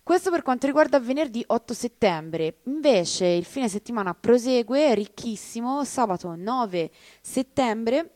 Questo 0.02 0.30
per 0.30 0.42
quanto 0.42 0.66
riguarda 0.66 0.98
venerdì 0.98 1.44
8 1.46 1.72
settembre. 1.72 2.56
Invece 2.64 3.26
il 3.26 3.44
fine 3.44 3.68
settimana 3.68 4.12
prosegue, 4.12 4.94
ricchissimo, 4.94 5.84
sabato 5.84 6.34
9 6.34 6.90
settembre 7.20 8.10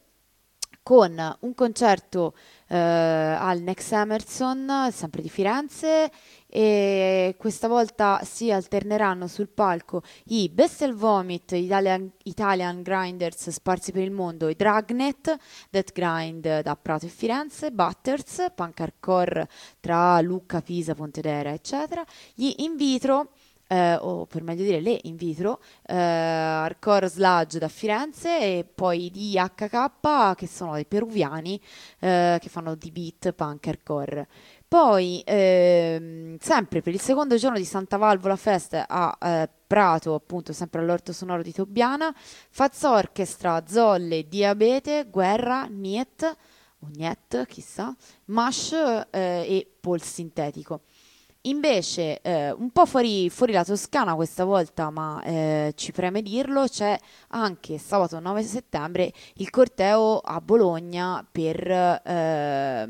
con 0.83 1.37
un 1.41 1.55
concerto 1.55 2.35
eh, 2.75 2.77
al 2.77 3.61
Next 3.61 3.93
Emerson, 3.93 4.89
sempre 4.91 5.23
di 5.23 5.29
Firenze, 5.29 6.11
e 6.49 7.37
questa 7.39 7.69
volta 7.69 8.21
si 8.25 8.51
alterneranno 8.51 9.29
sul 9.29 9.49
palco 9.49 10.03
i 10.27 10.49
Bestel 10.49 10.95
Vomit, 10.95 11.53
Italian, 11.53 12.11
Italian 12.25 12.83
Grinders 12.83 13.51
sparsi 13.51 13.93
per 13.93 14.03
il 14.03 14.11
mondo, 14.11 14.49
i 14.49 14.57
Dragnet, 14.57 15.37
Death 15.71 15.93
Grind 15.93 16.63
da 16.63 16.77
Prato 16.77 17.07
e 17.07 17.11
Firenze, 17.11 17.71
Butters, 17.71 18.47
Punk 18.55 18.81
Hardcore 18.81 19.49
tra 19.79 20.21
Lucca, 20.21 20.61
Pisa, 20.61 20.95
Pontedera, 20.95 21.53
eccetera, 21.53 22.05
gli 22.35 22.55
In 22.59 22.77
Vitro, 22.77 23.31
eh, 23.67 23.97
o 23.97 24.27
per 24.27 24.43
meglio 24.43 24.65
dire 24.65 24.81
le 24.81 24.99
in 25.03 25.17
vitro, 25.17 25.61
eh, 25.87 25.95
Hardcore 25.95 27.09
Sludge 27.09 27.59
da 27.59 27.69
Firenze 27.69 28.39
e 28.39 28.65
poi 28.65 29.11
di 29.11 29.39
HK 29.39 30.35
che 30.35 30.47
sono 30.47 30.75
dei 30.75 30.87
peruviani 30.87 31.61
eh, 32.01 32.39
che 32.41 32.49
fanno 32.49 32.75
di 32.75 32.91
beat 32.91 33.33
punk 33.33 33.67
hardcore. 33.67 34.29
Poi, 34.67 35.23
ehm, 35.25 36.37
sempre 36.41 36.83
per 36.83 36.93
il 36.95 37.01
secondo 37.01 37.37
giorno 37.37 37.59
di 37.59 37.65
Santa 37.65 37.97
Valvola 37.97 38.35
Fest 38.35 38.83
a 38.87 39.17
eh, 39.21 39.49
Prato, 39.67 40.15
appunto 40.15 40.53
sempre 40.53 40.81
all'Orto 40.81 41.13
Sonoro 41.13 41.43
di 41.43 41.53
Tobbiana, 41.53 42.13
Faz 42.15 42.83
Orchestra, 42.83 43.63
Zolle, 43.69 44.27
Diabete, 44.27 45.07
Guerra, 45.11 45.67
Niet, 45.67 46.37
o 46.81 46.89
Niet, 46.93 47.47
chissà, 47.47 47.95
Mash 48.27 48.73
eh, 48.73 49.45
e 49.47 49.71
Pol 49.81 50.03
Sintetico. 50.03 50.83
Invece, 51.47 52.23
eh, 52.23 52.53
un 52.53 52.71
po' 52.71 52.87
fuori, 52.87 53.29
fuori, 53.29 53.53
la 53.53 53.65
Toscana 53.65 54.15
questa 54.15 54.45
volta, 54.45 54.89
ma 54.89 55.23
eh, 55.23 55.73
ci 55.77 55.93
preme 55.93 56.23
dirlo, 56.23 56.67
c'è 56.67 56.99
anche 57.29 57.77
sabato 57.77 58.19
9 58.19 58.43
settembre 58.43 59.13
il 59.35 59.51
corteo 59.51 60.21
a 60.21 60.41
Bologna 60.41 61.23
per 61.31 61.71
eh, 61.71 62.87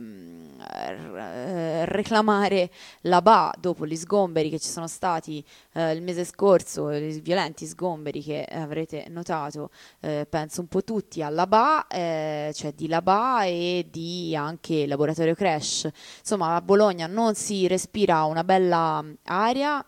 reclamare 1.86 2.70
la 3.02 3.20
BA 3.20 3.54
dopo 3.58 3.86
gli 3.86 3.96
sgomberi 3.96 4.50
che 4.50 4.60
ci 4.60 4.68
sono 4.68 4.86
stati 4.86 5.44
eh, 5.74 5.92
il 5.92 6.02
mese 6.02 6.24
scorso, 6.24 6.90
i 6.90 7.20
violenti 7.20 7.66
sgomberi 7.66 8.22
che 8.22 8.44
avrete 8.44 9.06
notato, 9.08 9.70
eh, 10.00 10.26
penso 10.28 10.60
un 10.60 10.68
po' 10.68 10.82
tutti 10.82 11.22
alla 11.22 11.46
BA, 11.46 11.86
eh, 11.88 12.52
cioè 12.54 12.72
di 12.72 12.88
la 12.88 13.02
BA 13.02 13.44
e 13.44 13.86
di 13.90 14.34
anche 14.36 14.86
laboratorio 14.86 15.34
Crash. 15.34 15.88
Insomma, 16.18 16.54
a 16.54 16.62
Bologna 16.62 17.06
non 17.06 17.34
si 17.34 17.66
respira 17.66 18.24
una 18.24 18.44
bella 18.44 19.04
aria 19.24 19.84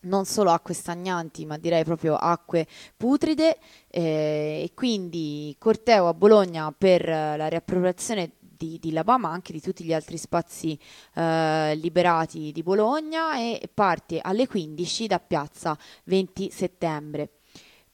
non 0.00 0.24
solo 0.24 0.50
acque 0.50 0.74
stagnanti, 0.74 1.44
ma 1.44 1.58
direi 1.58 1.82
proprio 1.84 2.14
acque 2.14 2.66
putride 2.96 3.58
eh, 3.90 4.62
e 4.64 4.70
quindi 4.74 5.54
corteo 5.58 6.06
a 6.06 6.14
Bologna 6.14 6.72
per 6.76 7.06
la 7.08 7.48
riappropriazione 7.48 8.32
di, 8.58 8.78
di 8.78 8.92
Laba, 8.92 9.16
ma 9.16 9.30
anche 9.30 9.52
di 9.52 9.60
tutti 9.62 9.84
gli 9.84 9.94
altri 9.94 10.18
spazi 10.18 10.78
eh, 11.14 11.74
liberati 11.76 12.52
di 12.52 12.62
Bologna 12.62 13.38
e 13.38 13.70
parte 13.72 14.18
alle 14.20 14.46
15 14.46 15.06
da 15.06 15.18
piazza 15.18 15.78
20 16.04 16.50
settembre. 16.50 17.30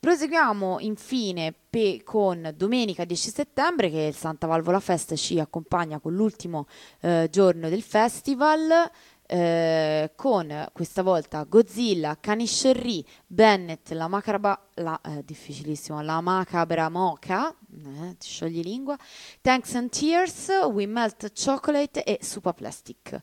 Proseguiamo 0.05 0.81
infine 0.81 1.55
pe- 1.71 2.03
con 2.05 2.53
domenica 2.55 3.07
10 3.07 3.31
settembre 3.31 3.89
che 3.89 4.01
il 4.01 4.15
Santa 4.15 4.47
Valvola 4.47 4.79
Fest 4.79 5.15
ci 5.15 5.41
accompagna 5.41 5.99
con 5.99 6.13
l'ultimo 6.13 6.67
eh, 7.01 7.29
giorno 7.31 7.71
del 7.71 7.81
festival. 7.81 8.91
Eh, 9.37 10.13
con 10.15 10.69
questa 10.73 11.03
volta 11.03 11.43
Godzilla, 11.43 12.17
Caniscerri, 12.21 13.05
Bennett, 13.27 13.91
la 13.91 14.07
macabra, 14.07 14.69
la, 14.75 15.01
eh, 15.01 15.25
difficilissimo, 15.25 16.01
la 16.03 16.21
macabra 16.21 16.89
moca, 16.89 17.51
eh, 17.51 18.17
ti 18.17 18.29
sciogli 18.29 18.63
lingua, 18.63 18.97
Thanks 19.41 19.75
and 19.75 19.91
Tears, 19.91 20.51
We 20.71 20.87
Melt 20.87 21.33
Chocolate 21.33 22.05
e 22.05 22.21
Supa 22.23 22.53
Plastic. 22.53 23.21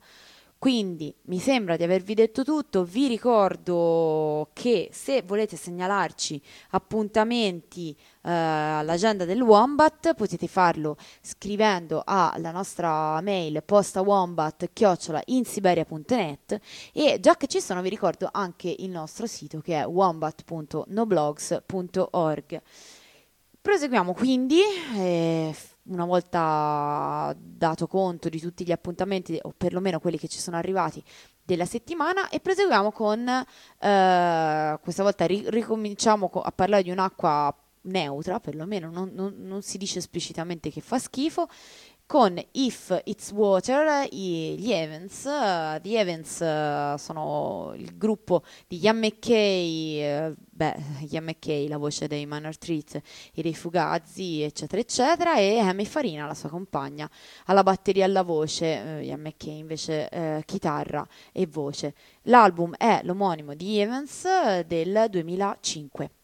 Quindi 0.62 1.12
mi 1.24 1.40
sembra 1.40 1.76
di 1.76 1.82
avervi 1.82 2.14
detto 2.14 2.44
tutto, 2.44 2.84
vi 2.84 3.08
ricordo 3.08 4.52
che 4.54 4.90
se 4.92 5.24
volete 5.24 5.56
segnalarci 5.56 6.40
appuntamenti 6.70 7.98
eh, 8.22 8.32
all'agenda 8.32 9.26
del 9.26 9.42
Wombat 9.42 10.14
potete 10.14 10.46
farlo 10.46 10.98
scrivendo 11.20 12.04
alla 12.06 12.52
nostra 12.52 13.20
mail 13.22 13.64
postawombat-insiberia.net 13.66 16.60
e 16.94 17.18
già 17.20 17.36
che 17.38 17.48
ci 17.48 17.60
sono 17.60 17.82
vi 17.82 17.90
ricordo 17.90 18.30
anche 18.32 18.70
il 18.70 18.92
nostro 18.92 19.26
sito 19.26 19.62
che 19.62 19.82
è 19.82 19.88
wombat.noblogs.org. 19.88 22.62
Proseguiamo 23.60 24.14
quindi, 24.14 24.60
eh, 24.96 25.56
una 25.92 26.06
volta 26.06 27.36
dato 27.38 27.88
conto 27.88 28.30
di 28.30 28.40
tutti 28.40 28.66
gli 28.66 28.72
appuntamenti, 28.72 29.38
o 29.42 29.54
perlomeno 29.56 30.00
quelli 30.00 30.18
che 30.18 30.28
ci 30.28 30.40
sono 30.40 30.58
arrivati 30.58 31.04
della 31.44 31.66
settimana, 31.66 32.30
e 32.30 32.40
proseguiamo 32.40 32.92
con, 32.92 33.28
eh, 33.28 34.80
questa 34.82 35.04
volta 35.04 35.26
ri- 35.26 35.46
ricominciamo 35.48 36.30
co- 36.30 36.42
a 36.42 36.52
parlare 36.52 36.84
di 36.84 36.92
un'acqua 36.92 37.56
neutra, 37.84 38.40
perlomeno 38.40 38.92
non, 38.92 39.10
non, 39.14 39.36
non 39.40 39.62
si 39.62 39.78
dice 39.78 40.00
esplicitamente 40.00 40.70
che 40.70 40.82
fa 40.82 41.00
schifo, 41.00 41.50
con 42.12 42.38
If 42.52 43.04
It's 43.06 43.32
Water, 43.32 44.06
gli 44.12 44.70
Evans. 44.70 45.24
Uh, 45.24 45.80
gli 45.82 45.96
Evans 45.96 46.42
uh, 46.42 46.98
sono 47.02 47.72
il 47.78 47.98
gruppo 47.98 48.44
di 48.68 48.80
Ian 48.84 48.98
McKay, 48.98 50.28
uh, 50.28 50.36
beh, 50.38 50.76
Ian 51.10 51.24
McKay, 51.24 51.70
la 51.70 51.78
voce 51.78 52.08
dei 52.08 52.26
Minor 52.26 52.58
Treat 52.58 53.02
e 53.34 53.42
dei 53.42 53.56
Fugazzi, 53.56 54.42
eccetera, 54.42 54.82
eccetera, 54.82 55.38
e 55.38 55.60
Amy 55.60 55.86
Farina, 55.86 56.26
la 56.26 56.34
sua 56.34 56.50
compagna, 56.50 57.10
alla 57.46 57.64
batteria 57.64 58.04
e 58.04 58.08
alla 58.08 58.24
voce, 58.24 58.66
uh, 58.66 59.02
Ian 59.02 59.22
McKay 59.22 59.60
invece 59.60 60.44
chitarra 60.46 61.08
e 61.32 61.48
voce. 61.48 61.94
L'album 62.24 62.76
è 62.76 63.00
l'omonimo 63.04 63.54
di 63.54 63.80
Evans 63.80 64.28
del 64.66 65.08
2005. 65.10 66.21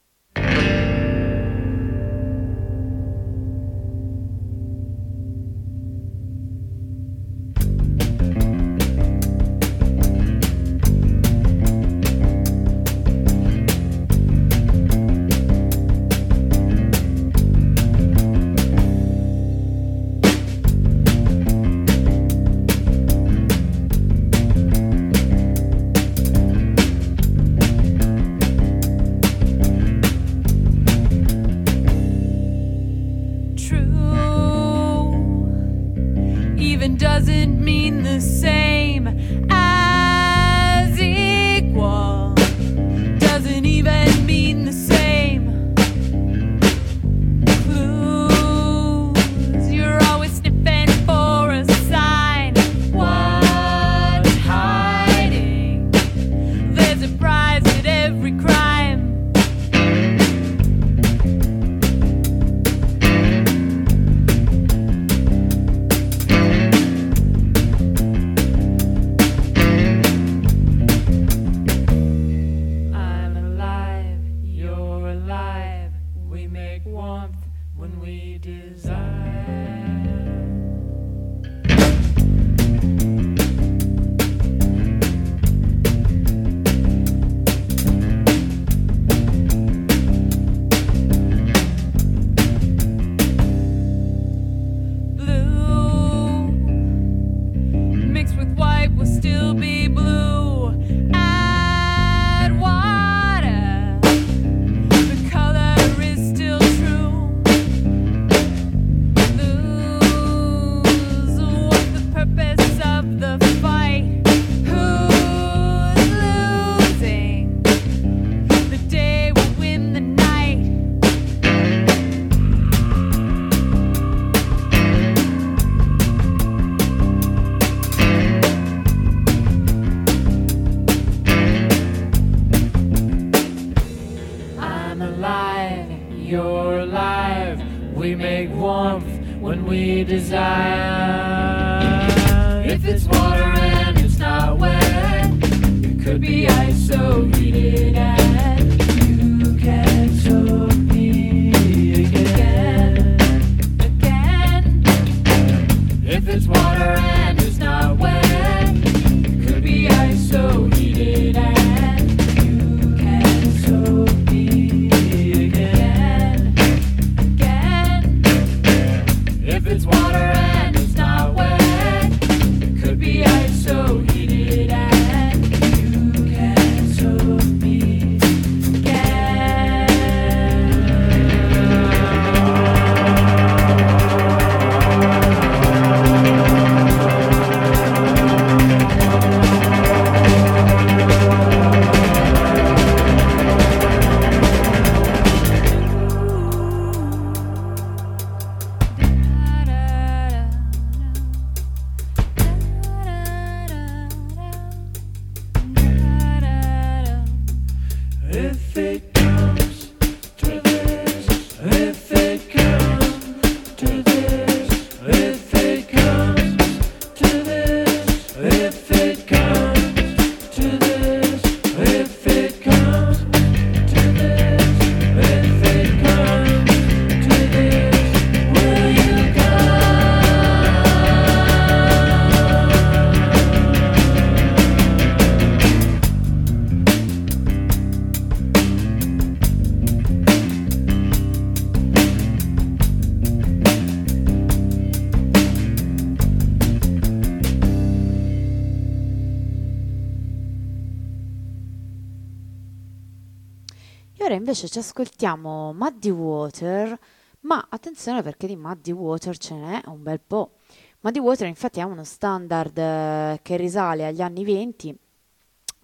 Invece 254.57 254.69
ci 254.69 254.79
ascoltiamo 254.79 255.71
Muddy 255.71 256.09
Water, 256.09 256.97
ma 257.41 257.67
attenzione 257.69 258.23
perché 258.23 258.47
di 258.47 258.55
Muddy 258.55 258.91
Water 258.91 259.37
ce 259.37 259.53
n'è 259.53 259.83
un 259.85 260.01
bel 260.01 260.19
po'. 260.19 260.53
Muddy 261.01 261.19
Water 261.19 261.45
infatti 261.45 261.79
è 261.79 261.83
uno 261.83 262.03
standard 262.03 262.75
eh, 262.75 263.39
che 263.43 263.55
risale 263.55 264.07
agli 264.07 264.19
anni 264.19 264.43
20, 264.43 264.97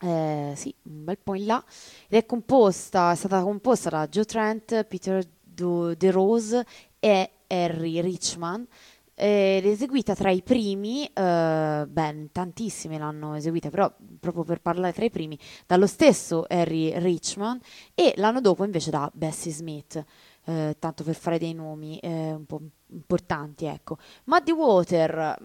eh, 0.02 0.54
sì, 0.56 0.74
un 0.84 1.04
bel 1.04 1.20
po' 1.20 1.36
in 1.36 1.46
là, 1.46 1.64
ed 2.08 2.18
è 2.18 2.26
composta, 2.26 3.12
è 3.12 3.16
stata 3.16 3.44
composta 3.44 3.92
da 3.92 4.08
Joe 4.08 4.26
Trent, 4.26 4.86
Peter 4.86 5.24
De 5.44 6.10
Rose 6.10 6.66
e 7.00 7.32
Harry 7.46 8.02
Richman 8.02 8.66
ed 9.26 9.66
eseguita 9.66 10.16
tra 10.16 10.32
i 10.32 10.42
primi, 10.44 11.06
eh, 11.06 11.86
ben 11.88 12.30
tantissime 12.34 12.98
l'hanno 12.98 13.36
eseguita, 13.36 13.70
però 13.70 13.90
proprio 14.20 14.44
per 14.44 14.60
parlare 14.60 14.92
tra 14.92 15.06
i 15.06 15.10
primi, 15.10 15.40
dallo 15.66 15.88
stesso 15.88 16.44
Harry 16.50 17.00
Richman 17.00 17.58
e 17.96 18.14
l'anno 18.18 18.42
dopo 18.42 18.66
invece 18.66 18.90
da 18.90 19.10
Bessie 19.14 19.54
Smith, 19.54 20.04
eh, 20.44 20.76
tanto 20.78 21.06
per 21.06 21.16
fare 21.16 21.40
dei 21.40 21.54
nomi 21.54 21.98
eh, 22.00 22.34
un 22.34 22.46
po' 22.46 22.60
importanti, 22.88 23.64
ecco. 23.64 23.98
Muddy 24.26 24.52
Water, 24.52 25.38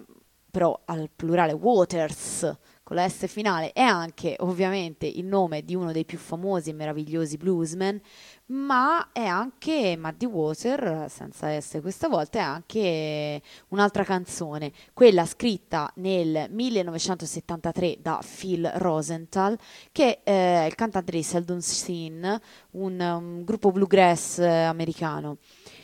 però 0.51 0.81
al 0.87 1.09
plurale 1.15 1.53
Waters, 1.53 2.57
con 2.83 2.97
la 2.97 3.09
S 3.09 3.29
finale, 3.29 3.73
è 3.73 3.83
anche 3.83 4.35
ovviamente 4.41 5.07
il 5.07 5.25
nome 5.25 5.63
di 5.63 5.77
uno 5.77 5.93
dei 5.93 6.05
più 6.05 6.19
famosi 6.19 6.71
e 6.71 6.73
meravigliosi 6.73 7.37
bluesmen, 7.37 8.01
ma 8.49 9.11
è 9.13 9.25
anche 9.25 9.97
Muddy 9.99 10.27
Water, 10.27 11.07
senza 11.11 11.61
S 11.61 11.79
questa 11.83 12.09
volta, 12.09 12.39
è 12.39 12.43
anche 12.43 13.43
un'altra 13.69 14.05
canzone, 14.05 14.73
quella 14.95 15.27
scritta 15.27 15.91
nel 15.97 16.47
1973 16.51 17.99
da 18.01 18.23
Phil 18.23 18.71
Rosenthal, 18.77 19.59
che 19.93 20.23
è 20.23 20.65
il 20.67 20.75
cantante 20.75 21.11
di 21.11 21.23
Seldon 21.23 21.61
Scene, 21.61 22.41
un, 22.73 23.01
un 23.01 23.45
gruppo 23.45 23.71
bluegrass 23.71 24.39
eh, 24.39 24.47
americano. 24.47 25.39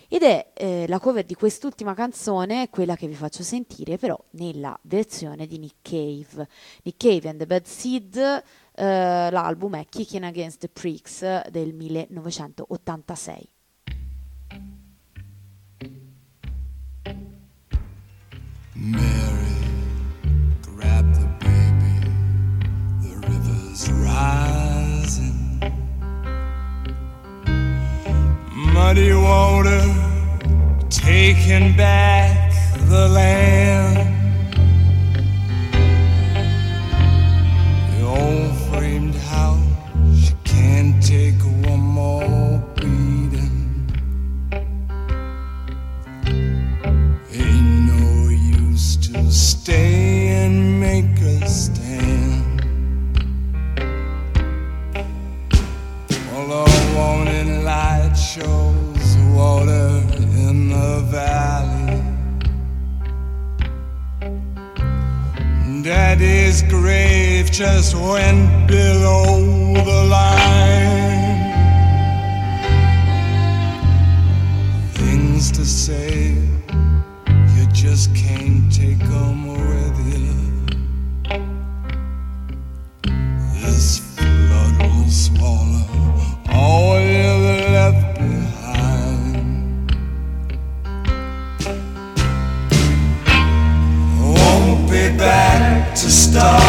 Ed 0.09 0.23
è 0.23 0.53
eh, 0.55 0.85
la 0.87 1.01
cover 1.01 1.25
di 1.25 1.35
quest'ultima 1.35 1.93
canzone, 1.93 2.69
quella 2.71 2.95
che 2.95 3.09
vi 3.09 3.15
faccio 3.15 3.43
sentire, 3.43 3.97
però 3.97 4.17
nella 4.33 4.79
versione 4.83 5.47
di 5.47 5.59
Nick 5.59 5.77
Cave. 5.83 6.47
Nick 6.83 6.97
Cave 6.97 7.29
and 7.31 7.39
the 7.39 7.47
Bad 7.47 7.65
Seed, 7.65 8.43
eh, 8.77 9.31
l'album 9.31 9.77
è 9.77 9.87
Kicking 9.89 10.25
Against 10.25 10.59
the 10.59 10.69
Pricks 10.69 11.21
del 11.51 11.73
1986. 11.75 13.49
Mary, 18.77 19.01
grab 20.61 21.11
the 21.15 21.27
baby, 21.39 22.11
the 23.01 23.15
river's 23.29 23.89
rising. 23.93 25.61
Muddy 28.53 29.15
water 29.15 29.81
taking 30.91 31.77
back 31.77 32.53
the 32.89 33.09
land. 33.09 34.15
The 37.99 38.05
can't 40.65 41.03
take 41.03 41.41
one 41.71 41.85
more 42.01 42.59
beating. 42.77 43.57
Ain't 47.43 47.73
no 47.93 48.29
use 48.29 48.97
to 49.07 49.31
stay 49.31 50.29
and 50.43 50.81
make 50.81 51.19
a 51.35 51.47
stand. 51.47 52.65
Well, 56.31 56.51
a 56.63 56.67
warning 56.97 57.65
light 57.65 58.15
shows 58.15 59.09
water 59.37 59.89
in 60.47 60.71
the 60.71 60.93
valley. 61.11 61.74
Daddy's 66.17 66.63
grave 66.63 67.51
just 67.51 67.93
went 67.97 68.69
below 68.69 69.75
the 69.75 70.05
line. 70.09 71.51
Things 74.93 75.51
to 75.51 75.65
say, 75.65 76.37
you 77.57 77.67
just 77.73 78.15
can't 78.15 78.73
take 78.73 79.01
them 79.01 79.49
with 79.49 79.84
back 96.35 96.64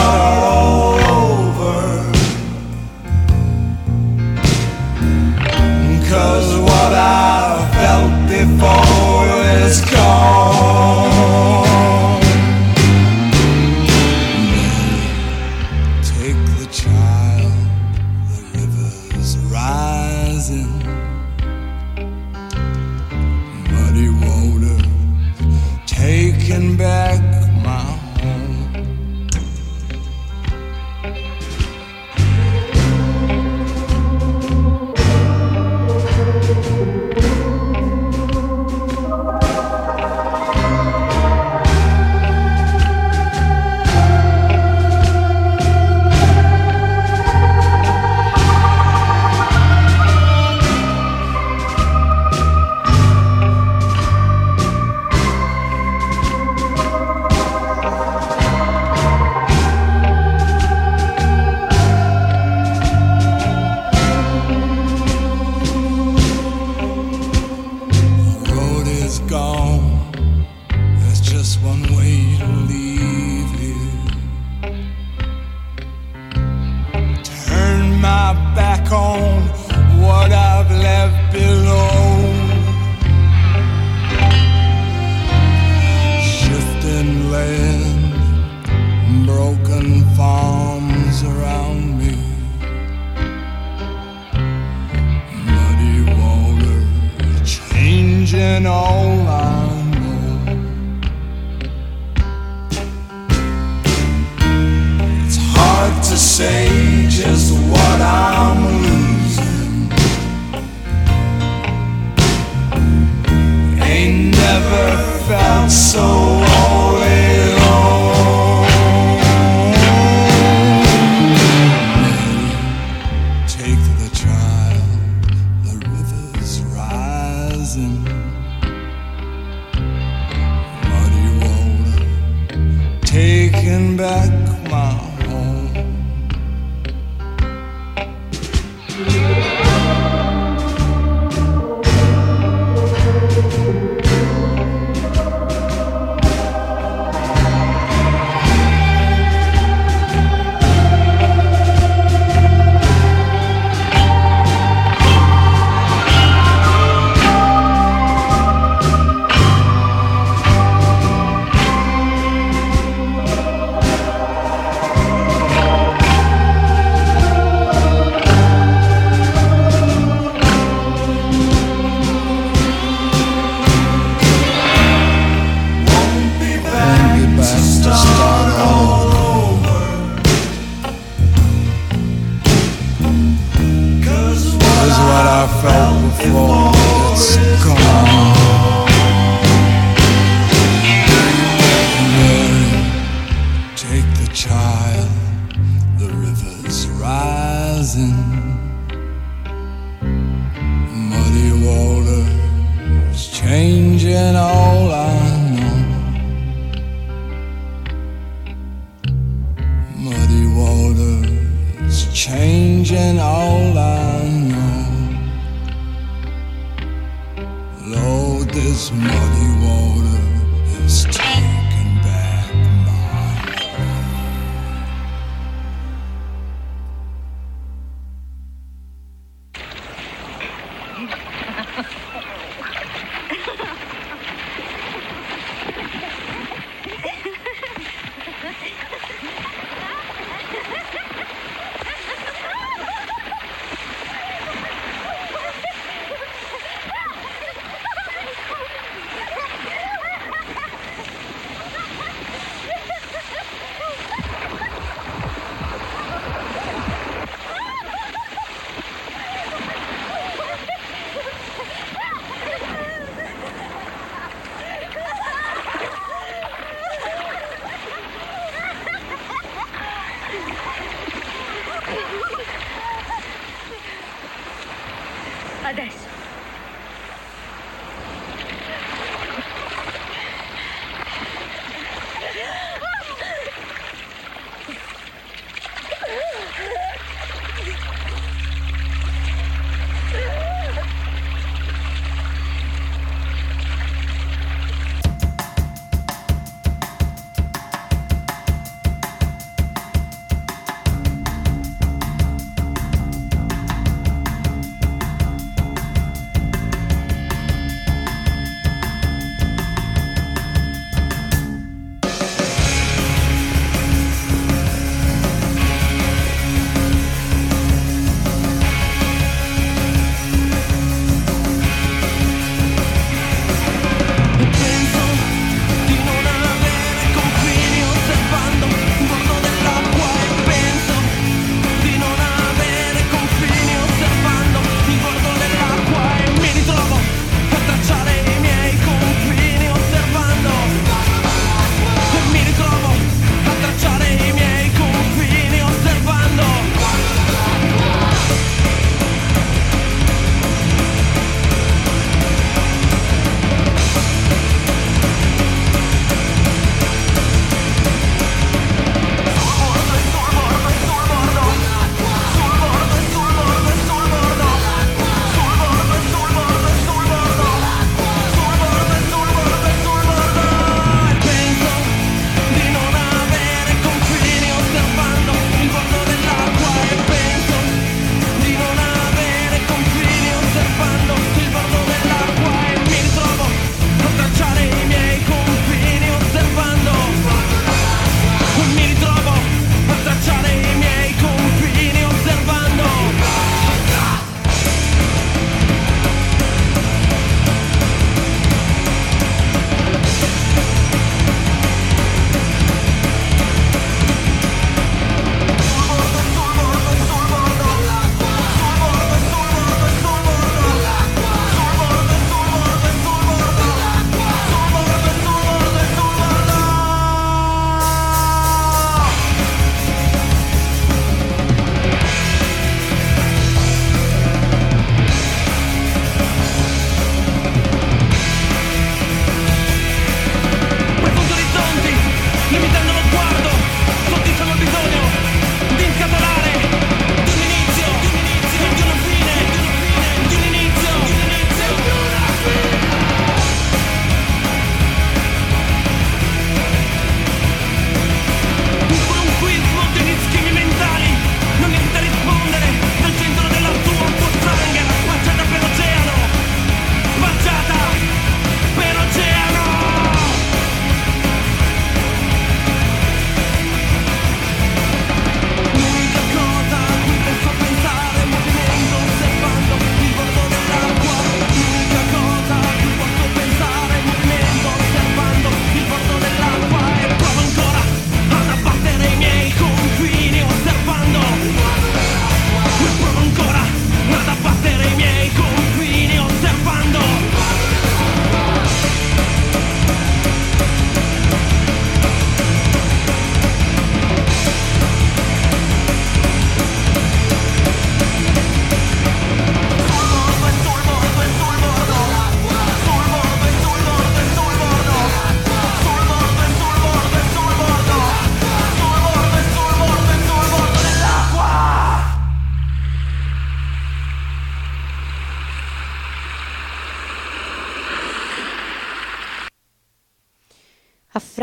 back 133.97 134.31
my 134.71 135.14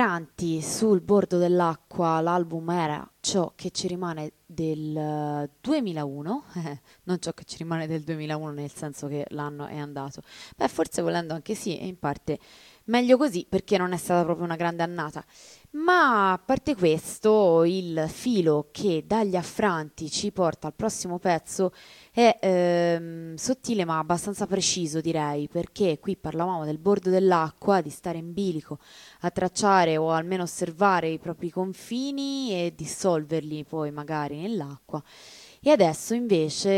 affranti 0.03 0.61
sul 0.61 1.01
bordo 1.01 1.39
dell'acqua, 1.39 2.21
l'album 2.21 2.69
era 2.71 3.09
ciò 3.21 3.53
che 3.55 3.71
ci 3.71 3.87
rimane 3.87 4.33
del 4.45 5.49
2001, 5.61 6.45
eh, 6.57 6.81
non 7.05 7.21
ciò 7.21 7.31
che 7.31 7.45
ci 7.45 7.59
rimane 7.59 7.87
del 7.87 8.03
2001 8.03 8.51
nel 8.51 8.73
senso 8.73 9.07
che 9.07 9.25
l'anno 9.29 9.67
è 9.67 9.77
andato, 9.79 10.23
beh 10.57 10.67
forse 10.67 11.03
volendo 11.03 11.35
anche 11.35 11.55
sì, 11.55 11.79
e 11.79 11.87
in 11.87 12.01
parte 12.01 12.41
meglio 12.87 13.17
così 13.17 13.47
perché 13.49 13.79
non 13.79 13.93
è 13.93 13.97
stata 13.97 14.25
proprio 14.25 14.45
una 14.45 14.57
grande 14.57 14.83
annata. 14.83 15.25
Ma 15.75 16.33
a 16.33 16.39
parte 16.39 16.75
questo, 16.75 17.63
il 17.63 18.07
filo 18.09 18.71
che 18.73 19.05
dagli 19.07 19.37
affranti 19.37 20.11
ci 20.11 20.33
porta 20.33 20.67
al 20.67 20.75
prossimo 20.75 21.21
pezzo 21.21 21.73
è 22.15 22.39
ehm, 22.43 23.37
sottile 23.37 23.87
ma 23.87 23.97
abbastanza 23.99 24.47
preciso 24.47 25.01
direi, 25.01 25.49
perché 25.49 25.99
qui 25.99 26.15
parlavamo 26.15 26.67
del 26.67 26.77
bordo 26.79 27.09
dell'acqua, 27.09 27.81
di 27.81 27.89
stare 27.89 28.19
in 28.19 28.35
bilico 28.35 28.79
a 29.21 29.31
tracciare 29.31 29.97
o 29.97 30.11
almeno 30.11 30.43
osservare 30.43 31.09
i 31.09 31.19
propri 31.19 31.51
confini 31.51 32.51
e 32.51 32.75
dissolverli 32.77 33.65
poi 33.65 33.91
magari 33.91 34.41
nell'acqua. 34.43 35.03
E 35.65 35.71
adesso 35.71 36.13
invece 36.13 36.71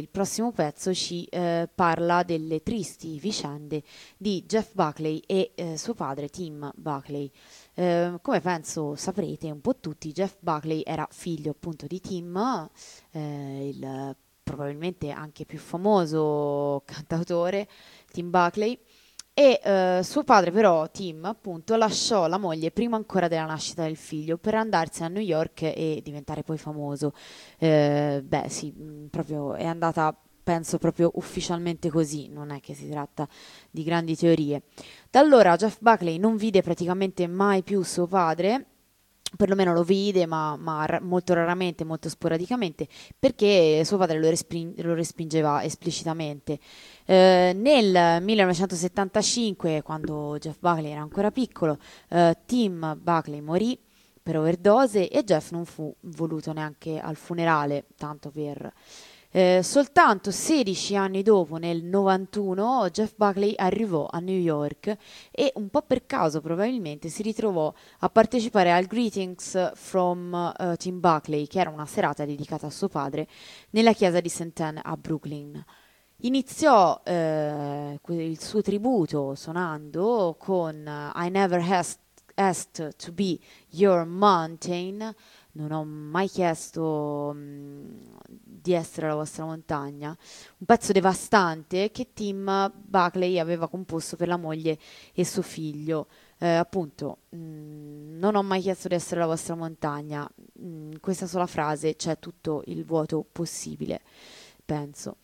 il 0.00 0.08
prossimo 0.08 0.52
pezzo 0.52 0.94
ci 0.94 1.24
eh, 1.24 1.68
parla 1.74 2.22
delle 2.22 2.62
tristi 2.62 3.18
vicende 3.18 3.82
di 4.16 4.44
Jeff 4.46 4.72
Buckley 4.74 5.20
e 5.26 5.50
eh, 5.54 5.76
suo 5.76 5.94
padre 5.94 6.28
Tim 6.28 6.70
Buckley. 6.76 7.30
Eh, 7.74 8.18
come 8.22 8.40
penso 8.40 8.94
saprete 8.94 9.50
un 9.50 9.60
po' 9.60 9.76
tutti, 9.76 10.12
Jeff 10.12 10.36
Buckley 10.38 10.82
era 10.86 11.06
figlio 11.10 11.50
appunto 11.50 11.86
di 11.86 12.00
Tim, 12.00 12.70
eh, 13.10 13.68
il 13.68 14.16
probabilmente 14.50 15.10
anche 15.10 15.44
più 15.44 15.58
famoso 15.58 16.82
cantautore, 16.84 17.68
Tim 18.12 18.30
Buckley. 18.30 18.78
E 19.32 19.60
eh, 19.62 20.00
suo 20.02 20.24
padre 20.24 20.50
però, 20.50 20.90
Tim, 20.90 21.24
appunto, 21.24 21.76
lasciò 21.76 22.26
la 22.26 22.36
moglie 22.36 22.72
prima 22.72 22.96
ancora 22.96 23.28
della 23.28 23.46
nascita 23.46 23.84
del 23.84 23.96
figlio 23.96 24.36
per 24.36 24.54
andarsene 24.54 25.06
a 25.06 25.08
New 25.08 25.22
York 25.22 25.62
e 25.62 26.00
diventare 26.02 26.42
poi 26.42 26.58
famoso. 26.58 27.12
Eh, 27.58 28.22
beh, 28.22 28.48
sì, 28.48 28.70
mh, 28.72 29.06
proprio 29.08 29.54
è 29.54 29.64
andata 29.64 30.14
penso 30.42 30.78
proprio 30.78 31.12
ufficialmente 31.14 31.90
così, 31.90 32.28
non 32.28 32.50
è 32.50 32.58
che 32.60 32.74
si 32.74 32.88
tratta 32.88 33.28
di 33.70 33.84
grandi 33.84 34.16
teorie. 34.16 34.62
Da 35.08 35.20
allora 35.20 35.54
Jeff 35.56 35.78
Buckley 35.80 36.18
non 36.18 36.36
vide 36.36 36.60
praticamente 36.60 37.26
mai 37.28 37.62
più 37.62 37.82
suo 37.82 38.06
padre, 38.06 38.69
perlomeno 39.36 39.72
lo 39.72 39.82
vide, 39.82 40.26
ma, 40.26 40.56
ma 40.56 40.98
molto 41.02 41.34
raramente, 41.34 41.84
molto 41.84 42.08
sporadicamente, 42.08 42.88
perché 43.18 43.82
suo 43.84 43.96
padre 43.96 44.18
lo, 44.18 44.28
respin- 44.28 44.74
lo 44.78 44.94
respingeva 44.94 45.62
esplicitamente. 45.62 46.58
Eh, 47.04 47.52
nel 47.54 48.22
1975, 48.22 49.82
quando 49.82 50.36
Jeff 50.38 50.58
Buckley 50.58 50.90
era 50.90 51.00
ancora 51.00 51.30
piccolo, 51.30 51.78
eh, 52.08 52.36
Tim 52.46 52.98
Buckley 53.00 53.40
morì 53.40 53.78
per 54.22 54.38
overdose 54.38 55.08
e 55.08 55.24
Jeff 55.24 55.50
non 55.50 55.64
fu 55.64 55.92
voluto 56.00 56.52
neanche 56.52 56.98
al 56.98 57.16
funerale, 57.16 57.86
tanto 57.96 58.30
per 58.30 58.72
eh, 59.32 59.60
soltanto 59.62 60.32
16 60.32 60.96
anni 60.96 61.22
dopo, 61.22 61.56
nel 61.56 61.84
91, 61.84 62.88
Jeff 62.90 63.14
Buckley 63.14 63.54
arrivò 63.56 64.08
a 64.10 64.18
New 64.18 64.36
York 64.36 64.96
e 65.30 65.52
un 65.54 65.68
po' 65.68 65.82
per 65.82 66.04
caso 66.04 66.40
probabilmente 66.40 67.08
si 67.08 67.22
ritrovò 67.22 67.72
a 68.00 68.08
partecipare 68.08 68.72
al 68.72 68.86
Greetings 68.86 69.72
from 69.74 70.54
uh, 70.58 70.74
Tim 70.74 70.98
Buckley, 70.98 71.46
che 71.46 71.60
era 71.60 71.70
una 71.70 71.86
serata 71.86 72.24
dedicata 72.24 72.66
a 72.66 72.70
suo 72.70 72.88
padre, 72.88 73.28
nella 73.70 73.92
chiesa 73.92 74.20
di 74.20 74.28
St. 74.28 74.58
Anne 74.60 74.80
a 74.82 74.96
Brooklyn. 74.96 75.64
Iniziò 76.22 77.00
eh, 77.04 77.98
il 78.08 78.40
suo 78.40 78.60
tributo 78.60 79.34
suonando 79.36 80.36
con 80.38 80.84
uh, 80.86 81.18
I 81.18 81.30
Never 81.30 81.62
asked 82.34 82.96
to 82.96 83.12
Be 83.12 83.38
Your 83.68 84.04
Mountain, 84.04 85.14
non 85.52 85.72
ho 85.72 85.84
mai 85.84 86.28
chiesto 86.28 87.32
mh, 87.34 88.18
di 88.28 88.72
essere 88.72 89.08
la 89.08 89.14
vostra 89.14 89.44
montagna, 89.44 90.16
un 90.58 90.66
pezzo 90.66 90.92
devastante 90.92 91.90
che 91.90 92.12
Tim 92.12 92.72
Buckley 92.74 93.38
aveva 93.38 93.68
composto 93.68 94.16
per 94.16 94.28
la 94.28 94.36
moglie 94.36 94.78
e 95.12 95.24
suo 95.24 95.42
figlio. 95.42 96.06
Eh, 96.38 96.48
appunto, 96.48 97.18
mh, 97.30 98.18
non 98.18 98.34
ho 98.34 98.42
mai 98.42 98.60
chiesto 98.62 98.88
di 98.88 98.94
essere 98.94 99.20
la 99.20 99.26
vostra 99.26 99.54
montagna, 99.54 100.28
mh, 100.52 100.96
questa 101.00 101.26
sola 101.26 101.46
frase 101.46 101.96
c'è 101.96 102.18
tutto 102.18 102.62
il 102.66 102.84
vuoto 102.84 103.24
possibile, 103.30 104.00
penso. 104.64 105.16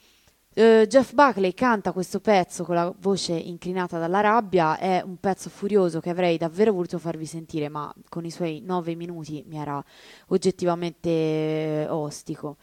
Uh, 0.59 0.87
Jeff 0.87 1.13
Buckley 1.13 1.53
canta 1.53 1.93
questo 1.93 2.19
pezzo 2.19 2.65
con 2.65 2.77
la 2.77 2.91
voce 3.01 3.35
inclinata 3.35 3.99
dalla 3.99 4.23
rabbia, 4.23 4.79
è 4.79 5.03
un 5.05 5.19
pezzo 5.19 5.51
furioso 5.51 6.01
che 6.01 6.09
avrei 6.09 6.39
davvero 6.39 6.73
voluto 6.73 6.99
farvi 6.99 7.27
sentire, 7.27 7.69
ma 7.69 7.93
con 8.09 8.25
i 8.25 8.31
suoi 8.31 8.63
nove 8.65 8.95
minuti 8.95 9.45
mi 9.47 9.59
era 9.59 9.85
oggettivamente 10.29 11.87
ostico. 11.91 12.57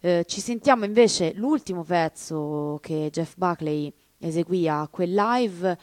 Uh, 0.00 0.22
ci 0.26 0.40
sentiamo 0.40 0.84
invece 0.84 1.32
l'ultimo 1.34 1.82
pezzo 1.82 2.78
che 2.80 3.08
Jeff 3.10 3.34
Buckley 3.34 3.92
eseguì 4.18 4.68
a 4.68 4.86
quel 4.88 5.12
live, 5.12 5.76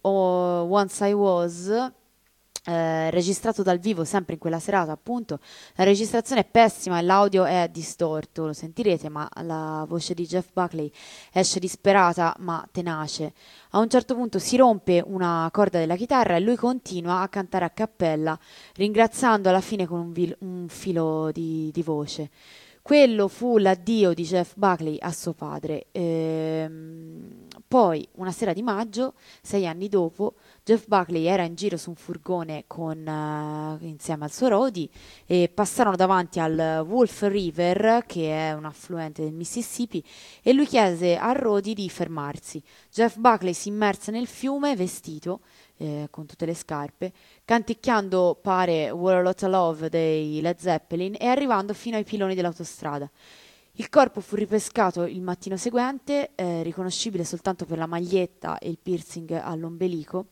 Once 0.00 1.06
I 1.06 1.12
Was, 1.12 1.92
eh, 2.64 3.10
registrato 3.10 3.62
dal 3.62 3.78
vivo 3.78 4.04
sempre 4.04 4.34
in 4.34 4.38
quella 4.38 4.60
serata 4.60 4.92
appunto. 4.92 5.40
La 5.74 5.84
registrazione 5.84 6.42
è 6.42 6.44
pessima 6.44 6.98
e 6.98 7.02
l'audio 7.02 7.44
è 7.44 7.68
distorto 7.70 8.46
lo 8.46 8.52
sentirete 8.52 9.08
ma 9.08 9.28
la 9.42 9.84
voce 9.88 10.14
di 10.14 10.26
Jeff 10.26 10.50
Buckley 10.52 10.90
esce 11.32 11.58
disperata 11.58 12.34
ma 12.38 12.66
tenace. 12.70 13.32
A 13.70 13.78
un 13.78 13.88
certo 13.88 14.14
punto 14.14 14.38
si 14.38 14.56
rompe 14.56 15.02
una 15.04 15.48
corda 15.52 15.78
della 15.78 15.96
chitarra 15.96 16.36
e 16.36 16.40
lui 16.40 16.56
continua 16.56 17.20
a 17.20 17.28
cantare 17.28 17.64
a 17.64 17.70
cappella 17.70 18.38
ringraziando 18.74 19.48
alla 19.48 19.60
fine 19.60 19.86
con 19.86 19.98
un, 19.98 20.12
vil- 20.12 20.36
un 20.40 20.66
filo 20.68 21.30
di, 21.32 21.70
di 21.72 21.82
voce. 21.82 22.30
Quello 22.82 23.28
fu 23.28 23.58
l'addio 23.58 24.12
di 24.12 24.24
Jeff 24.24 24.54
Buckley 24.56 24.96
a 25.00 25.12
suo 25.12 25.34
padre. 25.34 25.86
Ehm, 25.92 27.46
poi, 27.68 28.06
una 28.16 28.32
sera 28.32 28.52
di 28.52 28.60
maggio, 28.60 29.14
sei 29.40 29.68
anni 29.68 29.88
dopo, 29.88 30.34
Jeff 30.64 30.86
Buckley 30.86 31.24
era 31.24 31.42
in 31.42 31.56
giro 31.56 31.76
su 31.76 31.88
un 31.88 31.96
furgone 31.96 32.66
con, 32.68 32.98
uh, 32.98 33.84
insieme 33.84 34.22
al 34.22 34.30
suo 34.30 34.46
Rodi 34.46 34.88
e 35.26 35.50
passarono 35.52 35.96
davanti 35.96 36.38
al 36.38 36.84
Wolf 36.86 37.22
River, 37.22 38.04
che 38.06 38.30
è 38.30 38.52
un 38.52 38.64
affluente 38.64 39.24
del 39.24 39.32
Mississippi, 39.32 40.04
e 40.40 40.52
lui 40.52 40.66
chiese 40.66 41.16
a 41.16 41.32
Rodi 41.32 41.74
di 41.74 41.90
fermarsi. 41.90 42.62
Jeff 42.92 43.16
Buckley 43.16 43.54
si 43.54 43.70
immerse 43.70 44.12
nel 44.12 44.28
fiume 44.28 44.76
vestito 44.76 45.40
eh, 45.78 46.06
con 46.12 46.26
tutte 46.26 46.46
le 46.46 46.54
scarpe, 46.54 47.12
canticchiando 47.44 48.38
pare 48.40 48.88
What 48.90 49.16
a 49.16 49.20
Lot 49.20 49.42
of 49.42 49.50
Love 49.50 49.88
dei 49.88 50.40
Led 50.40 50.58
Zeppelin 50.58 51.16
e 51.18 51.26
arrivando 51.26 51.74
fino 51.74 51.96
ai 51.96 52.04
piloni 52.04 52.36
dell'autostrada. 52.36 53.10
Il 53.72 53.88
corpo 53.88 54.20
fu 54.20 54.36
ripescato 54.36 55.02
il 55.06 55.22
mattino 55.22 55.56
seguente, 55.56 56.30
eh, 56.36 56.62
riconoscibile 56.62 57.24
soltanto 57.24 57.64
per 57.64 57.78
la 57.78 57.86
maglietta 57.86 58.58
e 58.58 58.68
il 58.68 58.78
piercing 58.80 59.32
all'ombelico. 59.32 60.26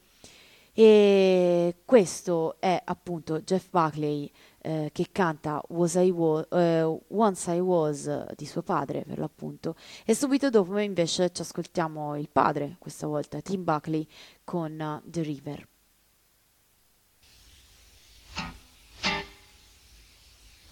E 0.72 1.76
questo 1.84 2.56
è 2.60 2.80
appunto 2.84 3.40
Jeff 3.40 3.68
Buckley 3.70 4.30
eh, 4.62 4.90
che 4.92 5.08
canta 5.10 5.62
I 5.68 6.10
was, 6.10 6.46
eh, 6.50 7.00
Once 7.08 7.52
I 7.52 7.60
Was 7.60 8.34
di 8.34 8.46
suo 8.46 8.62
padre 8.62 9.04
per 9.06 9.18
l'appunto. 9.18 9.74
E 10.04 10.14
subito 10.14 10.50
dopo 10.50 10.78
invece 10.78 11.32
ci 11.32 11.42
ascoltiamo 11.42 12.16
il 12.16 12.28
padre 12.30 12.76
questa 12.78 13.06
volta 13.06 13.40
Tim 13.40 13.64
Buckley 13.64 14.06
con 14.44 14.78
uh, 14.78 15.08
The 15.08 15.22
River 15.22 15.68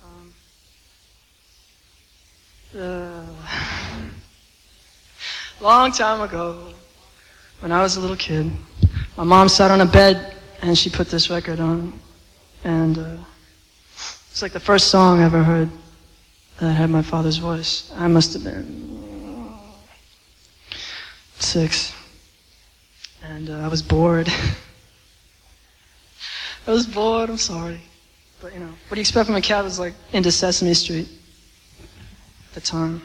um, 0.03 0.33
uh, 2.73 3.25
long 5.61 5.93
time 5.93 6.23
ago 6.23 6.73
when 7.61 7.73
I 7.73 7.81
was 7.81 7.97
a 7.97 8.01
little 8.01 8.17
kid 8.17 8.51
my 9.19 9.25
mom 9.25 9.49
sat 9.49 9.73
on 9.73 9.81
a 9.81 9.85
bed 9.87 10.37
and 10.63 10.79
she 10.79 10.89
put 10.89 11.09
this 11.09 11.29
record 11.29 11.59
on 11.59 11.93
and 12.63 12.99
uh, 12.99 13.17
It's 14.31 14.43
like 14.43 14.53
the 14.53 14.61
first 14.61 14.93
song 14.93 15.19
I 15.19 15.25
ever 15.25 15.43
heard 15.43 15.69
that 16.61 16.73
had 16.73 16.89
my 16.89 17.03
father's 17.03 17.39
voice. 17.39 17.91
I 17.97 18.07
must 18.07 18.33
have 18.35 18.45
been 18.45 19.51
six. 21.41 21.93
And 23.25 23.51
uh, 23.51 23.59
I 23.59 23.67
was 23.67 23.83
bored. 23.83 24.29
I 26.69 26.71
was 26.71 26.87
bored, 26.87 27.29
I'm 27.29 27.39
sorry. 27.39 27.81
But, 28.41 28.55
you 28.55 28.61
know, 28.61 28.67
what 28.67 28.95
do 28.95 28.97
you 28.97 29.01
expect 29.01 29.27
from 29.27 29.35
a 29.35 29.41
cat 29.41 29.65
who's 29.65 29.81
like 29.81 29.95
into 30.13 30.31
Sesame 30.31 30.75
Street 30.75 31.09
at 31.81 32.55
the 32.55 32.61
time? 32.61 33.03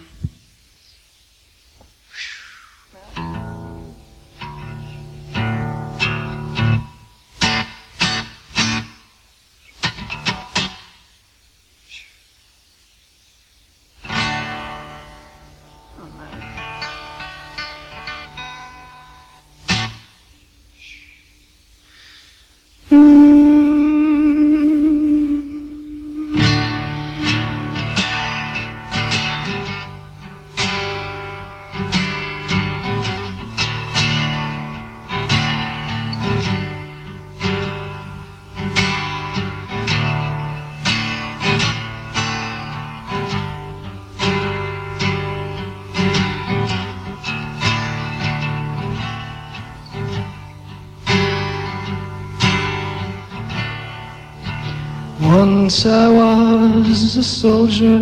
Once 55.73 55.87
I 55.87 56.07
was 56.07 57.17
a 57.17 57.23
soldier, 57.23 57.97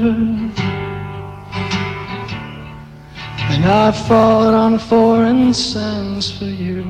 and 3.50 3.66
I 3.66 3.92
fought 3.94 4.54
on 4.54 4.78
foreign 4.78 5.54
sands 5.54 6.30
for 6.38 6.52
you. 6.66 6.84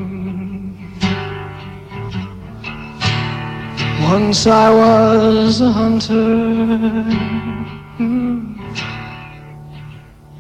Once 4.02 4.48
I 4.48 4.72
was 4.72 5.62
a 5.62 5.72
hunter, 5.72 6.16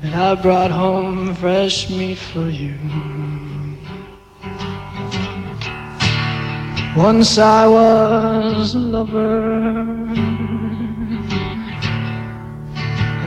and 0.01 0.15
I 0.15 0.33
brought 0.41 0.71
home 0.71 1.35
fresh 1.35 1.87
meat 1.91 2.17
for 2.17 2.49
you. 2.49 2.79
Once 6.97 7.37
I 7.37 7.67
was 7.67 8.73
a 8.73 8.79
lover, 8.79 10.00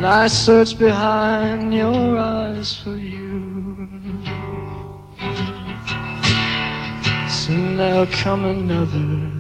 and 0.05 0.13
I 0.13 0.27
search 0.27 0.79
behind 0.79 1.73
your 1.73 2.19
eyes 2.19 2.77
for 2.77 2.95
you. 2.95 3.89
Soon 7.27 7.79
there'll 7.79 8.07
come 8.09 8.45
another 8.45 9.31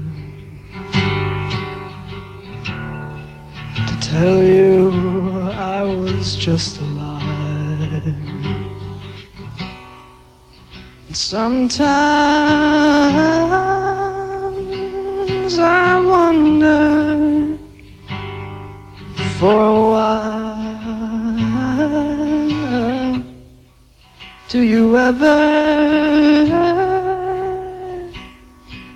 to 3.88 3.94
tell 4.00 4.42
you 4.42 4.90
I 5.52 5.82
was 5.82 6.34
just 6.34 6.80
a 6.80 6.84
lie. 6.84 8.00
And 11.08 11.16
sometimes 11.16 11.78
I 15.58 16.00
wonder 16.00 17.58
for 19.38 19.52
a 19.52 19.90
while. 19.90 20.43
Do 24.54 24.62
you 24.62 24.96
ever 24.96 25.34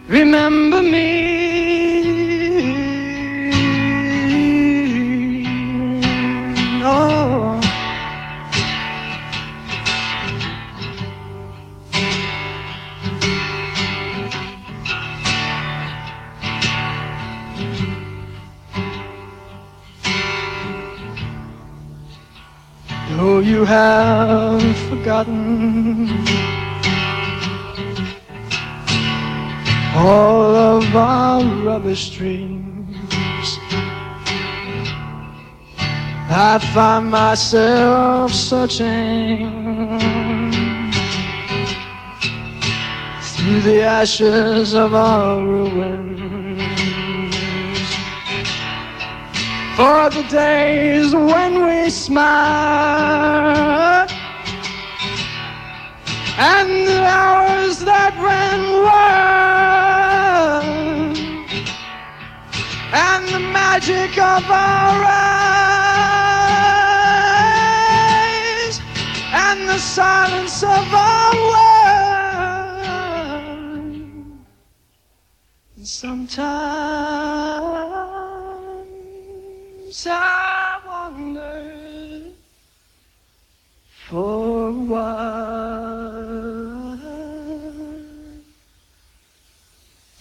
remember 0.07 0.83
me? 0.83 1.09
Oh. 6.85 7.61
Though 23.17 23.41
you 23.41 23.65
have 23.65 24.18
forgotten 25.25 26.27
all 29.97 30.55
of 30.55 30.95
our 30.95 31.43
rubbish 31.65 32.11
dreams, 32.11 33.59
I 36.31 36.59
find 36.73 37.11
myself 37.11 38.33
searching 38.33 39.51
through 43.23 43.61
the 43.63 43.83
ashes 43.83 44.75
of 44.75 44.95
our 44.95 45.43
ruins. 45.43 46.63
For 49.77 50.11
the 50.11 50.25
days 50.29 51.15
when 51.15 51.65
we 51.65 51.91
smiled 51.91 52.99
and 56.41 56.87
the 56.87 57.05
hours 57.05 57.81
that 57.81 58.15
ran 58.17 58.63
wild 58.87 60.65
and 62.95 63.29
the 63.35 63.41
magic 63.41 64.17
of 64.17 64.49
our 64.49 65.05
eyes 65.05 65.49
and 69.33 69.69
the 69.69 69.79
silence 69.79 70.63
of 70.63 70.95
our 70.95 71.35
world. 71.51 71.75
And 75.77 75.89
sometimes 75.89 76.39
I 80.09 80.79
wonder 80.87 82.31
for 84.09 84.71
while. 84.71 85.38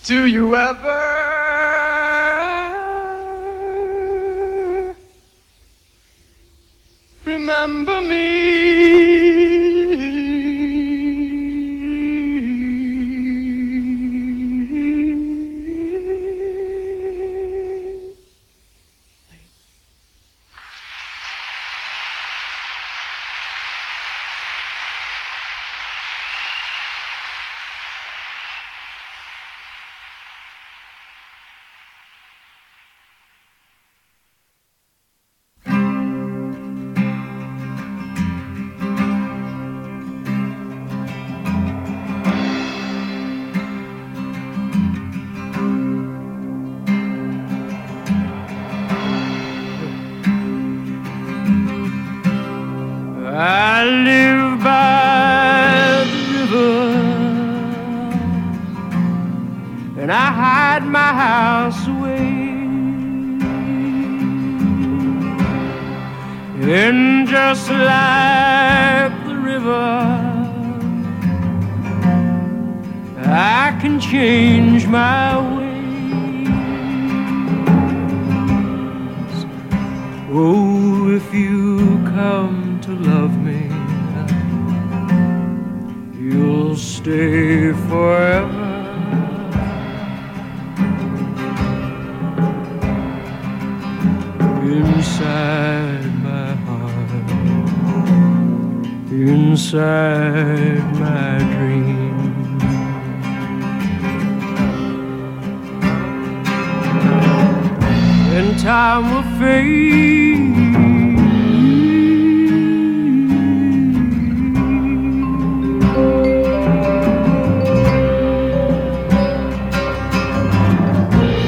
Do 0.08 0.26
you 0.26 0.56
ever 0.56 1.04
remember 7.26 8.02
me? 8.04 8.57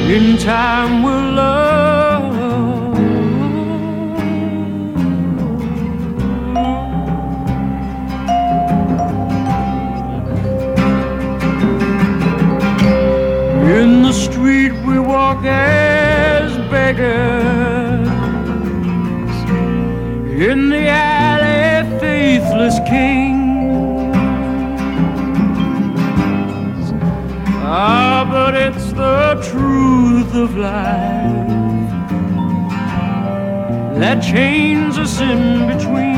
In 0.09 0.37
time 0.39 1.03
will 1.03 1.33
love. 1.33 2.97
In 13.79 14.01
the 14.01 14.11
street 14.11 14.73
we 14.87 14.97
walk 14.97 15.45
as 15.45 16.57
beggars 16.71 18.09
in 20.41 20.69
the 20.69 20.87
alley, 20.87 21.99
faithless 21.99 22.79
kings. 22.89 24.15
Ah, 27.61 28.27
but 28.27 28.55
it's 28.55 28.91
the 28.93 29.38
truth 30.29 30.49
of 30.49 30.57
life 30.57 31.89
that 33.99 34.21
chains 34.21 34.97
us 34.97 35.19
in 35.19 35.67
between. 35.67 36.15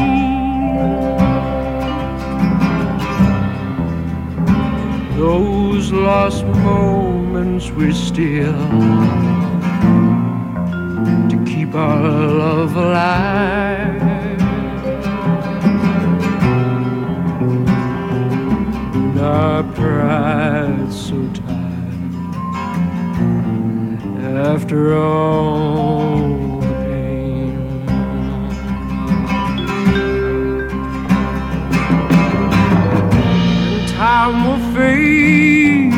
Those 5.17 5.91
lost 5.91 6.45
moments 6.45 7.69
we 7.71 7.93
steal 7.93 8.53
to 11.29 11.43
keep 11.45 11.75
our 11.75 12.01
love 12.01 12.75
alive. 12.75 14.01
Our 19.17 19.63
pride 19.73 20.70
after 24.41 24.95
all 24.97 26.59
the 26.59 26.67
pain. 26.83 27.53
And 33.69 33.87
time 33.89 34.37
will 34.47 34.73
fade. 34.73 35.93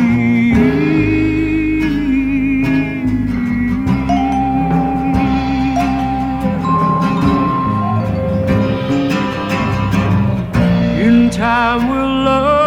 In 11.06 11.30
time 11.30 11.90
we'll 11.90 12.24
love. 12.26 12.63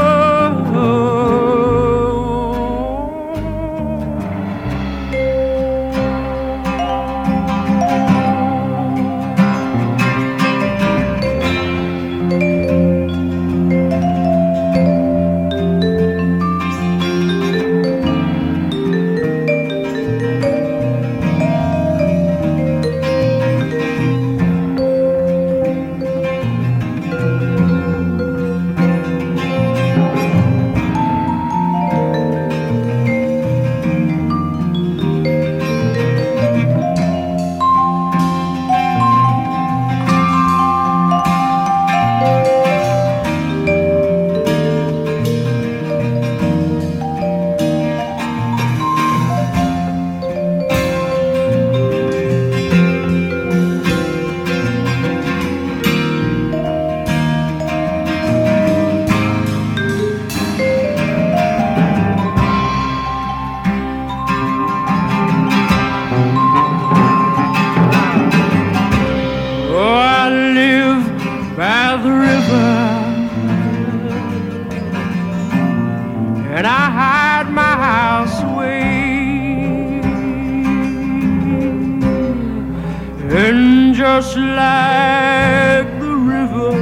Just 84.07 84.37
like 84.37 85.89
the 86.05 86.15
river, 86.35 86.75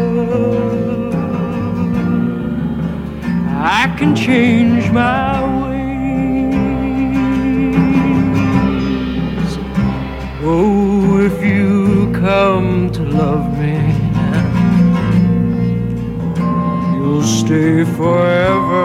I 3.81 3.83
can 3.99 4.11
change 4.15 4.85
my 4.91 5.33
ways. 5.63 5.83
Oh, 10.43 11.19
if 11.29 11.37
you 11.43 12.13
come 12.27 12.71
to 12.97 13.03
love 13.21 13.47
me, 13.63 13.79
you'll 16.95 17.29
stay 17.41 17.85
forever. 17.97 18.83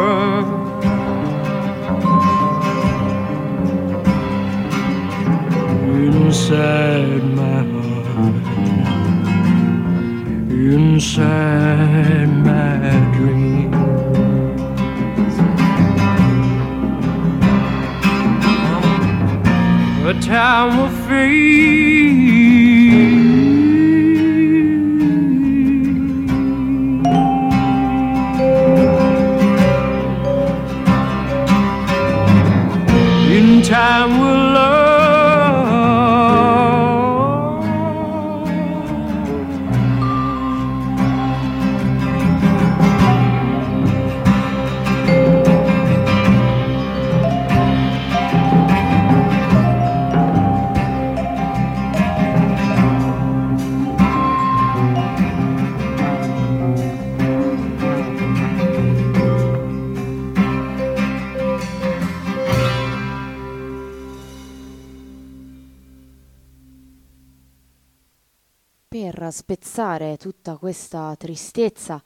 Inside 6.02 6.89
time 20.22 20.78
will 20.78 20.90
fade. 21.08 21.89
Spezzare 69.32 70.18
tutta 70.18 70.58
questa 70.58 71.16
tristezza, 71.18 72.02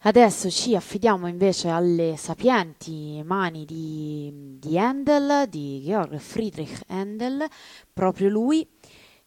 adesso 0.00 0.50
ci 0.50 0.74
affidiamo 0.74 1.26
invece 1.26 1.68
alle 1.68 2.16
sapienti 2.16 3.22
mani 3.24 3.64
di, 3.64 4.56
di 4.58 4.78
Handel, 4.78 5.48
di 5.48 5.82
Georg 5.84 6.16
Friedrich 6.18 6.82
Handel, 6.88 7.46
proprio 7.92 8.28
lui. 8.28 8.66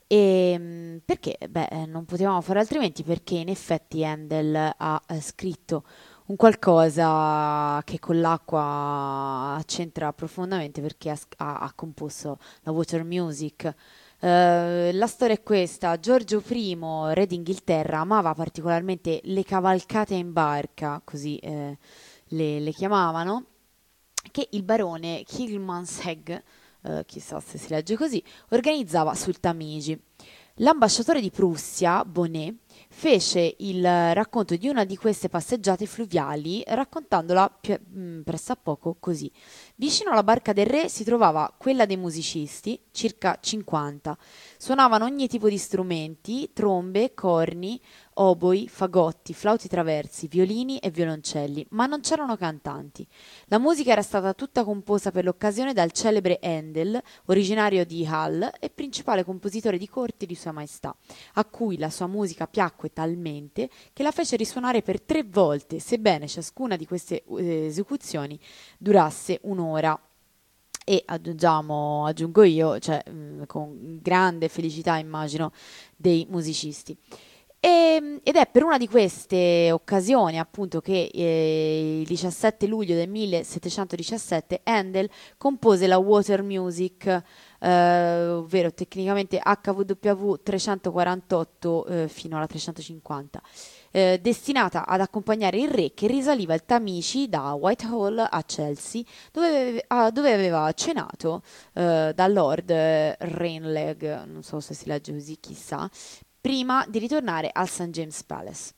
E 0.07 0.55
mm, 0.59 0.97
perché? 1.05 1.38
Beh, 1.49 1.67
eh, 1.71 1.86
non 1.86 2.05
potevamo 2.05 2.41
fare 2.41 2.59
altrimenti 2.59 3.03
perché 3.03 3.36
in 3.36 3.49
effetti 3.49 4.05
Handel 4.05 4.73
ha 4.77 5.01
eh, 5.07 5.21
scritto 5.21 5.84
un 6.25 6.36
qualcosa 6.36 7.81
che 7.84 7.99
con 7.99 8.21
l'acqua 8.21 9.61
c'entra 9.65 10.13
profondamente 10.13 10.81
perché 10.81 11.09
ha- 11.09 11.17
ha 11.59 11.73
composto 11.75 12.38
la 12.61 12.71
water 12.71 13.03
music. 13.03 13.73
Eh, 14.24 14.91
la 14.93 15.07
storia 15.07 15.36
è 15.36 15.43
questa: 15.43 15.99
Giorgio 15.99 16.41
I, 16.47 16.78
re 17.11 17.26
d'Inghilterra, 17.26 17.99
amava 17.99 18.34
particolarmente 18.34 19.19
le 19.24 19.43
cavalcate 19.43 20.13
in 20.13 20.32
barca, 20.32 21.01
così 21.03 21.36
eh, 21.39 21.78
le, 22.28 22.59
le 22.61 22.71
chiamavano, 22.71 23.45
che 24.32 24.47
il 24.51 24.63
barone 24.63 25.24
Kilmansegg, 25.26 26.30
eh, 26.84 27.03
chissà 27.05 27.41
se 27.41 27.57
si 27.57 27.67
legge 27.67 27.97
così, 27.97 28.24
organizzava 28.51 29.13
sul 29.13 29.41
Tamigi. 29.41 30.01
L'ambasciatore 30.57 31.19
di 31.19 31.32
Prussia, 31.32 32.05
Bonnet, 32.05 32.55
fece 32.88 33.55
il 33.57 33.84
racconto 34.13 34.55
di 34.55 34.67
una 34.67 34.86
di 34.86 34.95
queste 34.95 35.28
passeggiate 35.28 35.88
fluviali 35.88 36.63
raccontandola 36.65 37.49
pi- 37.59 37.78
mh, 37.78 38.21
pressappoco 38.21 38.95
così. 38.99 39.30
Vicino 39.76 40.11
alla 40.11 40.21
barca 40.21 40.53
del 40.53 40.67
re 40.67 40.88
si 40.88 41.03
trovava 41.03 41.51
quella 41.57 41.88
dei 41.88 41.97
musicisti, 41.97 42.80
circa 42.91 43.39
50. 43.41 44.15
Suonavano 44.55 45.05
ogni 45.05 45.28
tipo 45.28 45.49
di 45.49 45.57
strumenti, 45.57 46.51
trombe, 46.53 47.15
corni, 47.15 47.82
oboi, 48.15 48.67
fagotti, 48.67 49.34
flauti 49.34 49.67
traversi, 49.67 50.28
violini 50.28 50.78
e 50.78 50.91
violoncelli, 50.91 51.65
ma 51.71 51.88
non 51.88 52.01
c'erano 52.01 52.38
cantanti. 52.38 53.05
La 53.45 53.57
musica 53.57 53.91
era 53.91 54.03
stata 54.03 54.36
tutta 54.36 54.63
composta 54.63 55.09
per 55.09 55.24
l'occasione 55.24 55.74
dal 55.74 55.91
celebre 55.91 56.38
Handel, 56.43 57.01
originario 57.26 57.84
di 57.84 58.05
Hall 58.05 58.47
e 58.59 58.69
principale 58.69 59.24
compositore 59.24 59.80
di 59.80 59.89
corte 59.89 60.28
di 60.28 60.36
Sua 60.36 60.51
Maestà, 60.51 60.95
a 61.34 61.45
cui 61.45 61.80
la 61.80 61.89
sua 61.89 62.05
musica 62.05 62.45
piacque 62.45 62.93
talmente 62.93 63.71
che 63.91 64.03
la 64.03 64.11
fece 64.11 64.36
risuonare 64.36 64.84
per 64.84 65.01
tre 65.01 65.24
volte, 65.24 65.80
sebbene 65.80 66.28
ciascuna 66.28 66.76
di 66.76 66.86
queste 66.86 67.24
eh, 67.39 67.65
esecuzioni 67.65 68.39
durasse 68.78 69.39
un'ora 69.41 69.61
e 70.86 71.01
aggiungiamo, 71.05 72.05
aggiungo 72.05 72.43
io, 72.43 72.80
cioè 72.80 73.01
mm, 73.09 73.43
con 73.47 73.99
grande 74.01 74.49
felicità 74.49 74.97
immagino 74.97 75.51
dei 75.95 76.28
musicisti. 76.30 76.97
E, 77.66 77.70
ehm, 77.95 78.20
ed 78.24 78.36
è 78.36 78.45
per 78.47 78.64
una 78.64 78.78
di 78.78 78.89
queste 78.89 79.72
occasioni 79.72 80.38
appunto 80.38 80.82
che 80.82 81.09
eh, 81.14 81.99
il 82.01 82.05
17 82.05 82.68
luglio 82.68 82.95
del 82.95 83.07
1717 83.07 84.59
Handel 84.66 85.09
compose 85.38 85.88
la 85.88 85.97
Water 85.97 86.43
Music, 86.43 87.24
eh, 87.64 88.28
ovvero 88.28 88.74
tecnicamente 88.74 89.39
HWV 89.41 90.41
348 90.43 91.86
eh, 91.86 92.07
fino 92.09 92.36
alla 92.36 92.45
350. 92.45 93.41
Eh, 93.91 94.20
destinata 94.22 94.86
ad 94.86 94.99
accompagnare 94.99 95.59
il 95.59 95.70
re 95.70 95.93
che 95.93 96.07
risaliva 96.07 96.53
il 96.53 96.66
Tamici 96.66 97.30
da 97.30 97.53
Whitehall 97.53 98.28
a 98.30 98.43
Chelsea, 98.45 99.03
dove, 99.32 99.84
a, 99.88 100.09
dove 100.11 100.34
aveva 100.34 100.72
cenato 100.74 101.43
eh, 101.74 102.11
da 102.14 102.28
Lord 102.28 102.72
Rainleg, 102.72 104.26
non 104.26 104.43
so 104.43 104.59
se 104.59 104.74
si 104.74 104.88
legge 104.88 105.14
così, 105.14 105.38
chissà, 105.39 105.89
prima 106.41 106.86
di 106.89 106.99
ritornare 106.99 107.49
al 107.53 107.70
St. 107.70 107.89
James 107.89 108.24
Palace. 108.24 108.74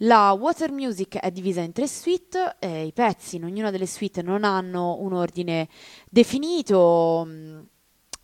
La 0.00 0.32
Water 0.32 0.72
Music 0.72 1.16
è 1.16 1.30
divisa 1.30 1.62
in 1.62 1.72
tre 1.72 1.86
suite, 1.86 2.56
eh, 2.58 2.84
i 2.84 2.92
pezzi 2.92 3.36
in 3.36 3.44
ognuna 3.44 3.70
delle 3.70 3.86
suite 3.86 4.20
non 4.20 4.44
hanno 4.44 4.98
un 5.00 5.14
ordine 5.14 5.68
definito. 6.10 7.24
Mm, 7.26 7.60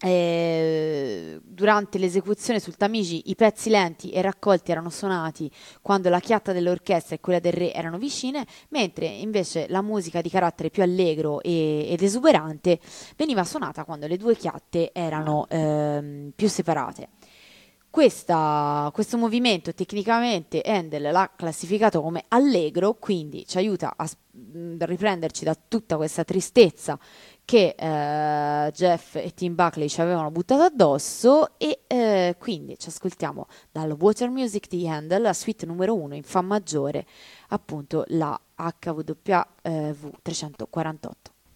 eh, 0.05 1.41
durante 1.45 1.97
l'esecuzione 1.99 2.59
sul 2.59 2.77
Tamigi 2.77 3.31
i 3.31 3.37
pezzi 3.37 3.71
lenti 3.71 4.11
e 4.11 4.21
raccolti 4.21 4.73
erano 4.73 4.91
suonati 4.91 5.49
quando 5.81 6.09
la 6.09 6.19
chiatta 6.19 6.53
dell'orchestra 6.53 7.15
e 7.15 7.21
quella 7.21 7.39
del 7.39 7.53
re 7.53 7.73
erano 7.73 7.99
vicine, 7.99 8.45
mentre 8.71 9.07
invece 9.07 9.67
la 9.69 9.81
musica 9.81 10.21
di 10.21 10.29
carattere 10.29 10.71
più 10.71 10.83
allegro 10.83 11.41
e, 11.41 11.87
ed 11.89 12.03
esuberante 12.03 12.81
veniva 13.17 13.45
suonata 13.45 13.85
quando 13.85 14.09
le 14.09 14.17
due 14.17 14.35
chiatte 14.35 14.91
erano 14.93 15.47
eh, 15.49 16.33
più 16.35 16.49
separate. 16.49 17.09
Questa, 17.93 18.91
questo 18.95 19.19
movimento 19.19 19.75
tecnicamente 19.75 20.63
Handel 20.63 21.13
l'ha 21.13 21.31
classificato 21.37 22.01
come 22.01 22.25
allegro, 22.29 22.95
quindi 22.95 23.45
ci 23.47 23.59
aiuta 23.59 23.93
a 23.95 24.09
mm, 24.35 24.77
riprenderci 24.79 25.45
da 25.45 25.55
tutta 25.69 25.97
questa 25.97 26.25
tristezza 26.25 26.99
che 27.45 27.75
eh, 27.77 28.71
Jeff 28.71 29.17
e 29.17 29.35
Tim 29.35 29.55
Buckley 29.55 29.91
ci 29.91 30.01
avevano 30.01 30.31
buttato 30.31 30.63
addosso 30.63 31.59
e 31.59 31.81
eh, 31.87 32.37
quindi 32.39 32.79
ci 32.79 32.89
ascoltiamo 32.89 33.47
dal 33.71 33.91
Water 33.91 34.31
Music 34.31 34.69
di 34.69 34.89
Handel, 34.89 35.21
la 35.21 35.35
suite 35.35 35.67
numero 35.67 35.95
1 35.95 36.15
in 36.15 36.23
Fa 36.23 36.41
maggiore, 36.41 37.05
appunto 37.49 38.05
la 38.09 38.41
HWV348. 38.57 41.11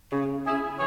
Eh, 0.09 0.86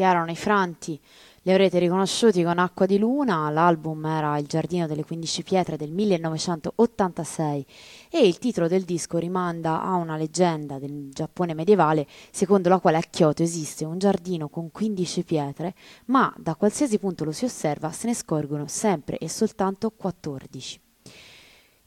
questi 0.00 0.02
erano 0.02 0.30
i 0.30 0.36
Franti, 0.36 0.98
li 1.42 1.50
avrete 1.50 1.78
riconosciuti 1.78 2.42
con 2.42 2.58
Acqua 2.58 2.86
di 2.86 2.98
Luna, 2.98 3.48
l'album 3.50 4.04
era 4.04 4.38
Il 4.38 4.46
giardino 4.46 4.86
delle 4.86 5.04
15 5.04 5.42
pietre 5.42 5.76
del 5.76 5.90
1986 5.90 7.66
e 8.10 8.26
il 8.26 8.38
titolo 8.38 8.68
del 8.68 8.82
disco 8.82 9.18
rimanda 9.18 9.82
a 9.82 9.94
una 9.94 10.16
leggenda 10.16 10.78
del 10.78 11.10
Giappone 11.12 11.54
medievale 11.54 12.06
secondo 12.30 12.68
la 12.68 12.78
quale 12.78 12.98
a 12.98 13.02
Kyoto 13.02 13.42
esiste 13.42 13.84
un 13.84 13.98
giardino 13.98 14.48
con 14.48 14.70
15 14.70 15.22
pietre, 15.24 15.74
ma 16.06 16.32
da 16.36 16.54
qualsiasi 16.54 16.98
punto 16.98 17.24
lo 17.24 17.32
si 17.32 17.44
osserva 17.44 17.90
se 17.90 18.06
ne 18.06 18.14
scorgono 18.14 18.66
sempre 18.66 19.18
e 19.18 19.28
soltanto 19.28 19.90
14. 19.90 20.80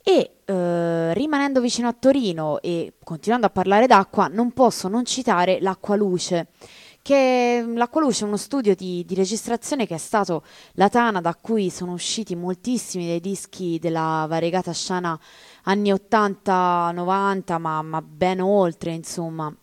E 0.06 0.32
eh, 0.44 1.14
rimanendo 1.14 1.62
vicino 1.62 1.88
a 1.88 1.94
Torino 1.94 2.60
e 2.60 2.94
continuando 3.04 3.48
a 3.48 3.52
parlare 3.52 3.88
d'acqua, 3.88 4.28
non 4.28 4.52
posso 4.52 4.88
non 4.90 5.06
citare 5.06 5.60
l'acqua 5.62 5.96
luce 5.96 6.48
che 7.04 7.62
l'Acqua 7.68 8.00
Luce 8.00 8.24
è 8.24 8.28
uno 8.28 8.38
studio 8.38 8.74
di, 8.76 9.04
di, 9.06 9.14
registrazione 9.14 9.86
che 9.86 9.96
è 9.96 10.00
stato 10.00 10.42
la 10.76 10.88
tana 10.88 11.20
da 11.20 11.36
cui 11.36 11.70
sono 11.70 11.92
usciti 11.92 12.34
moltissimi 12.34 13.06
dei 13.06 13.20
dischi 13.20 13.78
della 13.78 14.26
variegata 14.28 14.72
scena 14.72 15.20
anni 15.64 15.92
80-90, 15.92 17.60
ma, 17.60 17.82
ma 17.82 18.02
ben 18.02 18.40
oltre, 18.40 18.94
insomma. 18.94 19.54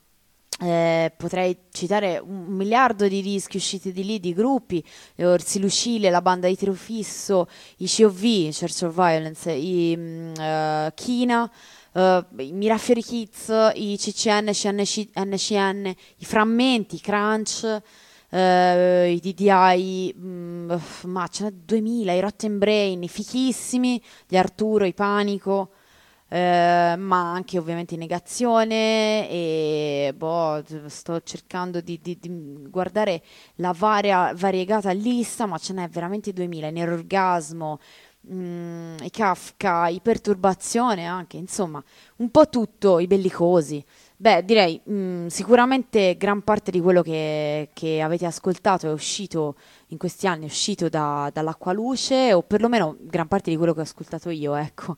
Eh, 0.62 1.10
potrei 1.16 1.56
citare 1.70 2.18
un 2.22 2.44
miliardo 2.48 3.08
di 3.08 3.22
dischi 3.22 3.56
usciti 3.56 3.90
di 3.92 4.04
lì, 4.04 4.20
di 4.20 4.34
gruppi, 4.34 4.84
le 5.14 5.24
Orsi 5.24 5.58
Lucile, 5.58 6.10
la 6.10 6.20
banda 6.20 6.46
di 6.46 6.56
tiro 6.56 6.74
fisso, 6.74 7.48
i 7.78 7.88
COV, 7.88 8.50
Church 8.52 8.82
of 8.82 8.92
Violence, 8.92 9.50
i 9.50 9.96
uh, 9.96 10.92
Kina, 10.92 11.50
uh, 11.92 12.40
i 12.40 12.52
Mirafiori 12.52 13.02
Kids, 13.02 13.48
i 13.74 13.96
CCN, 13.96 14.50
CNC, 14.52 15.10
NCN, 15.18 15.94
i 16.16 16.24
frammenti, 16.24 16.96
i 16.96 17.00
Crunch, 17.00 17.82
uh, 18.30 18.36
i 18.36 19.18
DDI, 19.20 20.14
um, 20.16 20.80
ma 21.04 21.26
ce 21.28 21.44
n'è 21.44 21.52
2000, 21.52 22.12
i 22.12 22.20
Rotten 22.20 22.58
Brain, 22.58 23.02
i 23.02 23.08
fichissimi, 23.08 24.02
gli 24.26 24.36
Arturo, 24.36 24.84
i 24.84 24.94
Panico. 24.94 25.72
Eh, 26.32 26.94
ma 26.96 27.32
anche 27.32 27.58
ovviamente 27.58 27.94
in 27.94 28.00
negazione 28.00 29.28
e 29.28 30.14
boh, 30.16 30.62
sto 30.86 31.20
cercando 31.22 31.80
di, 31.80 31.98
di, 32.00 32.16
di 32.20 32.68
guardare 32.68 33.20
la 33.56 33.74
varia, 33.76 34.32
variegata 34.36 34.92
lista 34.92 35.46
ma 35.46 35.58
ce 35.58 35.72
n'è 35.72 35.88
veramente 35.88 36.32
2000 36.32 36.68
in 36.68 36.82
orgasmo 36.82 37.80
mm, 38.32 38.96
i 39.02 39.10
Kafka, 39.10 39.88
i 39.88 40.00
perturbazione 40.00 41.06
anche, 41.06 41.36
insomma, 41.36 41.82
un 42.16 42.30
po' 42.30 42.48
tutto, 42.48 42.98
i 42.98 43.06
bellicosi. 43.06 43.84
Beh, 44.16 44.44
direi 44.44 44.80
mh, 44.84 44.92
mm, 44.92 45.26
sicuramente 45.28 46.16
gran 46.16 46.42
parte 46.42 46.70
di 46.70 46.80
quello 46.80 47.02
che, 47.02 47.70
che, 47.72 48.00
avete 48.02 48.26
ascoltato 48.26 48.88
è 48.88 48.92
uscito 48.92 49.56
in 49.88 49.98
questi 49.98 50.26
anni, 50.26 50.42
è 50.42 50.46
uscito 50.46 50.88
da, 50.88 51.30
dall'acqua 51.32 51.72
luce, 51.72 52.34
o 52.34 52.42
perlomeno 52.42 52.96
gran 53.00 53.28
parte 53.28 53.50
di 53.50 53.56
quello 53.56 53.72
che 53.72 53.80
ho 53.80 53.84
ascoltato 53.84 54.30
io, 54.30 54.54
ecco. 54.54 54.96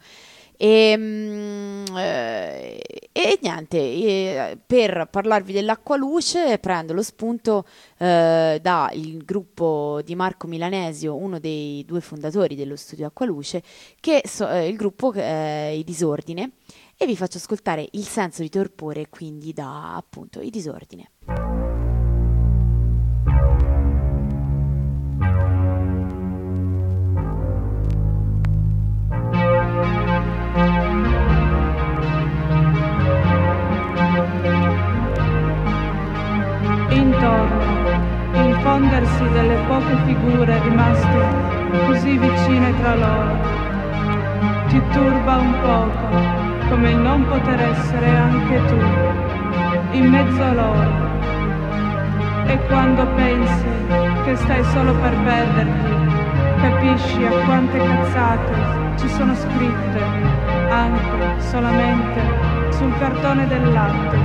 E, 0.65 0.97
mm, 0.97 1.97
eh, 1.97 2.81
e 3.11 3.39
niente, 3.43 4.57
per 4.65 5.09
parlarvi 5.11 5.53
dell'acqua 5.53 5.97
luce 5.97 6.57
prendo 6.59 6.93
lo 6.93 7.03
spunto 7.03 7.67
eh, 7.99 8.61
dal 8.63 9.17
gruppo 9.25 10.01
di 10.05 10.15
Marco 10.15 10.47
Milanesio, 10.47 11.17
uno 11.17 11.41
dei 11.41 11.85
due 11.85 12.01
fondatori 12.01 12.55
dello 12.55 12.77
studio 12.77 13.07
Acqua 13.09 13.27
Luce, 13.27 13.61
che 13.99 14.23
so, 14.25 14.49
eh, 14.49 14.69
il 14.69 14.77
gruppo 14.77 15.13
è 15.13 15.73
I 15.75 15.83
Disordine, 15.83 16.53
e 16.97 17.07
vi 17.07 17.17
faccio 17.17 17.39
ascoltare 17.39 17.89
il 17.91 18.07
senso 18.07 18.43
di 18.43 18.49
torpore, 18.49 19.09
quindi 19.09 19.53
da 19.53 19.97
appunto 19.97 20.41
I 20.41 20.51
Disordine. 20.51 21.62
Intorno, 38.73 38.87
infondersi 38.87 39.29
delle 39.33 39.57
poche 39.67 39.97
figure 40.07 40.61
rimaste 40.63 41.27
così 41.87 42.17
vicine 42.17 42.75
tra 42.81 42.95
loro, 42.95 43.37
ti 44.69 44.81
turba 44.93 45.37
un 45.37 45.55
poco, 45.61 46.71
come 46.71 46.91
il 46.91 46.97
non 46.97 47.27
poter 47.27 47.61
essere 47.61 48.17
anche 48.17 48.65
tu, 48.67 48.79
in 49.97 50.09
mezzo 50.09 50.43
a 50.43 50.53
loro. 50.53 51.11
E 52.47 52.59
quando 52.67 53.07
pensi 53.09 53.67
che 54.25 54.37
stai 54.37 54.65
solo 54.65 54.95
per 54.95 55.17
perderti, 55.23 55.95
capisci 56.63 57.25
a 57.25 57.31
quante 57.45 57.77
cazzate 57.77 58.53
ci 58.97 59.09
sono 59.09 59.35
scritte 59.35 60.01
anche 60.71 61.41
solamente 61.41 62.21
sul 62.71 62.97
cartone 62.99 63.47
del 63.47 63.73
latte. 63.73 64.21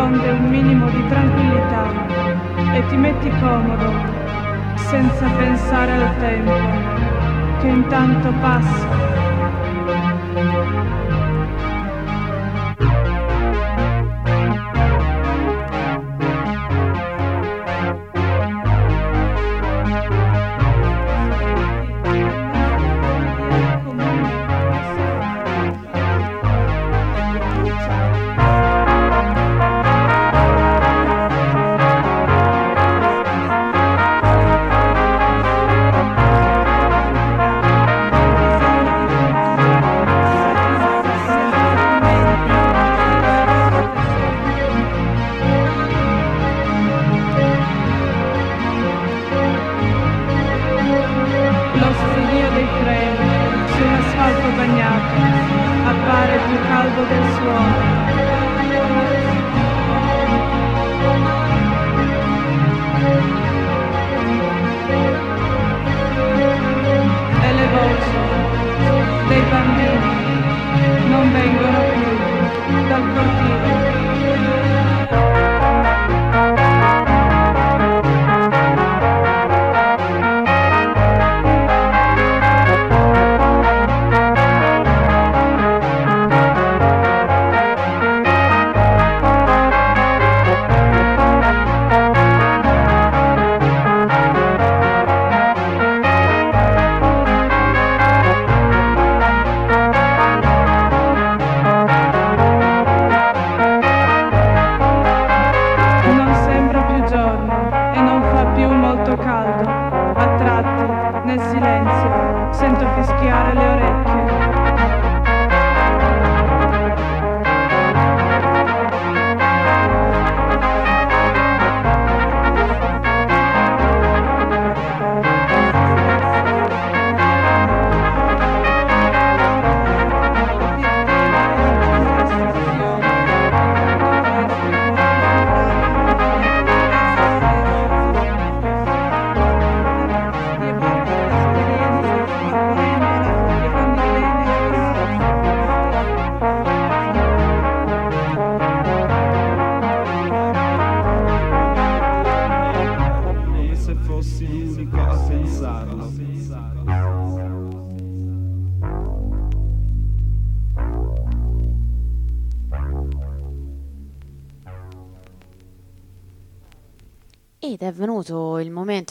infonde 0.00 0.30
un 0.30 0.48
minimo 0.48 0.88
di 0.88 1.06
tranquillità 1.08 2.74
e 2.74 2.86
ti 2.86 2.96
metti 2.96 3.28
comodo 3.38 3.92
senza 4.76 5.28
pensare 5.36 5.92
al 5.92 6.16
tempo 6.16 6.52
che 7.60 7.66
intanto 7.68 8.32
passa. 8.40 9.09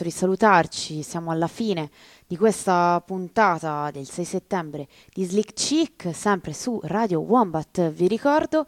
Di 0.09 0.11
salutarci, 0.11 1.03
siamo 1.03 1.29
alla 1.29 1.47
fine 1.47 1.91
di 2.25 2.35
questa 2.35 3.01
puntata 3.05 3.91
del 3.91 4.09
6 4.09 4.25
settembre 4.25 4.87
di 5.13 5.23
Slick 5.23 5.53
Chick, 5.53 6.15
sempre 6.15 6.51
su 6.53 6.79
Radio 6.83 7.19
Wombat, 7.19 7.91
vi 7.91 8.07
ricordo, 8.07 8.65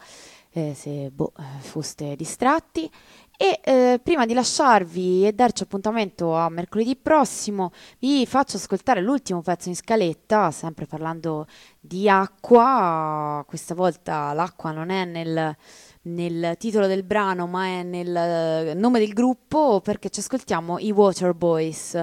eh, 0.51 0.73
se 0.75 1.09
boh, 1.09 1.33
eh, 1.39 1.43
foste 1.61 2.15
distratti. 2.15 2.89
E 3.35 3.59
eh, 3.63 3.99
prima 4.03 4.27
di 4.27 4.35
lasciarvi 4.35 5.25
e 5.25 5.33
darci 5.33 5.63
appuntamento 5.63 6.35
a 6.35 6.47
mercoledì 6.49 6.95
prossimo, 6.95 7.71
vi 7.97 8.23
faccio 8.27 8.57
ascoltare 8.57 9.01
l'ultimo 9.01 9.41
pezzo 9.41 9.67
in 9.67 9.75
scaletta, 9.75 10.51
sempre 10.51 10.85
parlando 10.85 11.47
di 11.79 12.07
acqua. 12.07 13.43
Questa 13.47 13.73
volta 13.73 14.31
l'acqua 14.33 14.69
non 14.69 14.91
è 14.91 15.05
nel, 15.05 15.55
nel 16.03 16.55
titolo 16.57 16.87
del 16.87 17.03
brano, 17.03 17.47
ma 17.47 17.65
è 17.65 17.83
nel 17.83 18.15
eh, 18.15 18.73
nome 18.73 18.99
del 18.99 19.13
gruppo, 19.13 19.81
perché 19.81 20.09
ci 20.09 20.19
ascoltiamo 20.19 20.79
i 20.79 20.91
Water 20.91 21.33
Boys. 21.33 22.01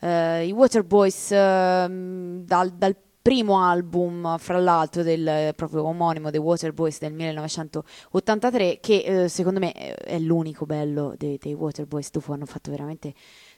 Eh, 0.00 0.46
I 0.46 0.52
Water 0.52 0.84
Boys 0.84 1.30
ehm, 1.32 2.44
dal, 2.44 2.70
dal 2.70 2.96
primo 3.22 3.62
album, 3.62 4.38
fra 4.38 4.58
l'altro, 4.58 5.02
del 5.02 5.26
eh, 5.26 5.52
proprio 5.54 5.84
omonimo 5.84 6.30
The 6.30 6.38
Water 6.38 6.72
Boys 6.72 6.98
del 6.98 7.12
1983, 7.12 8.78
che 8.80 9.24
eh, 9.24 9.28
secondo 9.28 9.58
me 9.58 9.72
è 9.72 10.18
l'unico 10.18 10.64
bello 10.64 11.14
dei, 11.16 11.38
dei 11.38 11.54
Water 11.54 11.86
Boys. 11.86 12.10
Dopo 12.10 12.32
hanno 12.32 12.46
fatto 12.46 12.70
veramente 12.70 13.14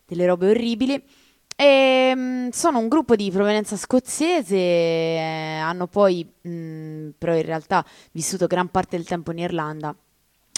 delle 0.06 0.26
robe 0.26 0.50
orribili. 0.50 1.02
E, 1.56 2.14
mh, 2.14 2.48
sono 2.50 2.78
un 2.78 2.88
gruppo 2.88 3.14
di 3.16 3.30
provenienza 3.30 3.76
scozzese, 3.76 4.56
eh, 4.56 5.58
hanno 5.62 5.86
poi 5.86 6.26
mh, 6.40 7.10
però 7.18 7.34
in 7.36 7.42
realtà 7.42 7.84
vissuto 8.12 8.46
gran 8.46 8.68
parte 8.68 8.96
del 8.96 9.06
tempo 9.06 9.32
in 9.32 9.38
Irlanda. 9.38 9.94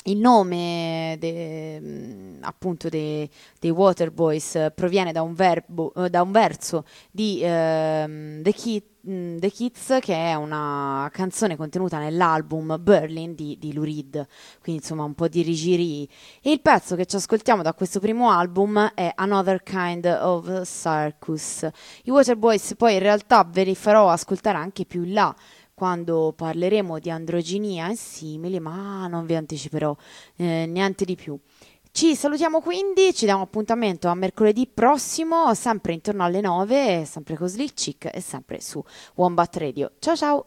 Il 0.06 0.18
nome 0.18 1.16
de, 1.18 1.80
mh, 1.80 2.38
appunto 2.42 2.88
dei, 2.88 3.28
dei 3.58 3.70
Water 3.70 4.10
Boys 4.10 4.54
eh, 4.56 4.70
proviene 4.74 5.12
da 5.12 5.22
un, 5.22 5.34
verbo, 5.34 5.92
eh, 5.94 6.10
da 6.10 6.22
un 6.22 6.30
verso 6.30 6.84
di 7.10 7.40
ehm, 7.42 8.42
The, 8.42 8.52
Kid, 8.52 8.82
The 9.05 9.51
Kids, 9.51 9.98
che 10.01 10.14
è 10.14 10.35
una 10.35 11.10
canzone 11.12 11.56
contenuta 11.56 11.98
nell'album 11.98 12.78
Berlin 12.81 13.35
di, 13.35 13.59
di 13.60 13.74
Lou 13.74 13.85
Reed, 13.85 14.26
quindi 14.62 14.81
insomma 14.81 15.05
un 15.05 15.12
po' 15.12 15.28
di 15.28 15.43
rigiri. 15.43 16.09
E 16.40 16.51
il 16.51 16.62
pezzo 16.62 16.97
che 16.97 17.05
ci 17.05 17.16
ascoltiamo 17.16 17.60
da 17.60 17.74
questo 17.74 18.01
primo 18.01 18.31
album 18.31 18.93
è 18.94 19.12
Another 19.14 19.62
Kind 19.62 20.06
of 20.06 20.66
Circus. 20.66 21.68
I 22.05 22.10
Water 22.10 22.36
Boys 22.36 22.74
poi 22.78 22.94
in 22.94 23.01
realtà 23.01 23.44
ve 23.44 23.64
li 23.64 23.74
farò 23.74 24.09
ascoltare 24.09 24.56
anche 24.56 24.86
più 24.86 25.02
in 25.02 25.12
là 25.12 25.36
quando 25.74 26.32
parleremo 26.35 26.98
di 26.98 27.10
androginia 27.10 27.90
e 27.90 27.97
simili, 27.97 28.59
ma 28.59 29.06
non 29.09 29.26
vi 29.26 29.35
anticiperò 29.35 29.94
eh, 30.36 30.64
niente 30.66 31.05
di 31.05 31.16
più. 31.16 31.39
Ci 31.96 32.16
salutiamo 32.16 32.60
quindi, 32.60 33.14
ci 33.14 33.24
diamo 33.24 33.42
appuntamento 33.42 34.08
a 34.08 34.16
mercoledì 34.16 34.66
prossimo, 34.66 35.54
sempre 35.54 35.92
intorno 35.92 36.24
alle 36.24 36.40
9, 36.40 37.04
sempre 37.04 37.36
con 37.36 37.46
Slick 37.46 37.72
Chick 37.72 38.10
e 38.12 38.20
sempre 38.20 38.60
su 38.60 38.82
Wombat 39.14 39.56
Radio. 39.58 39.92
Ciao 40.00 40.16
ciao! 40.16 40.46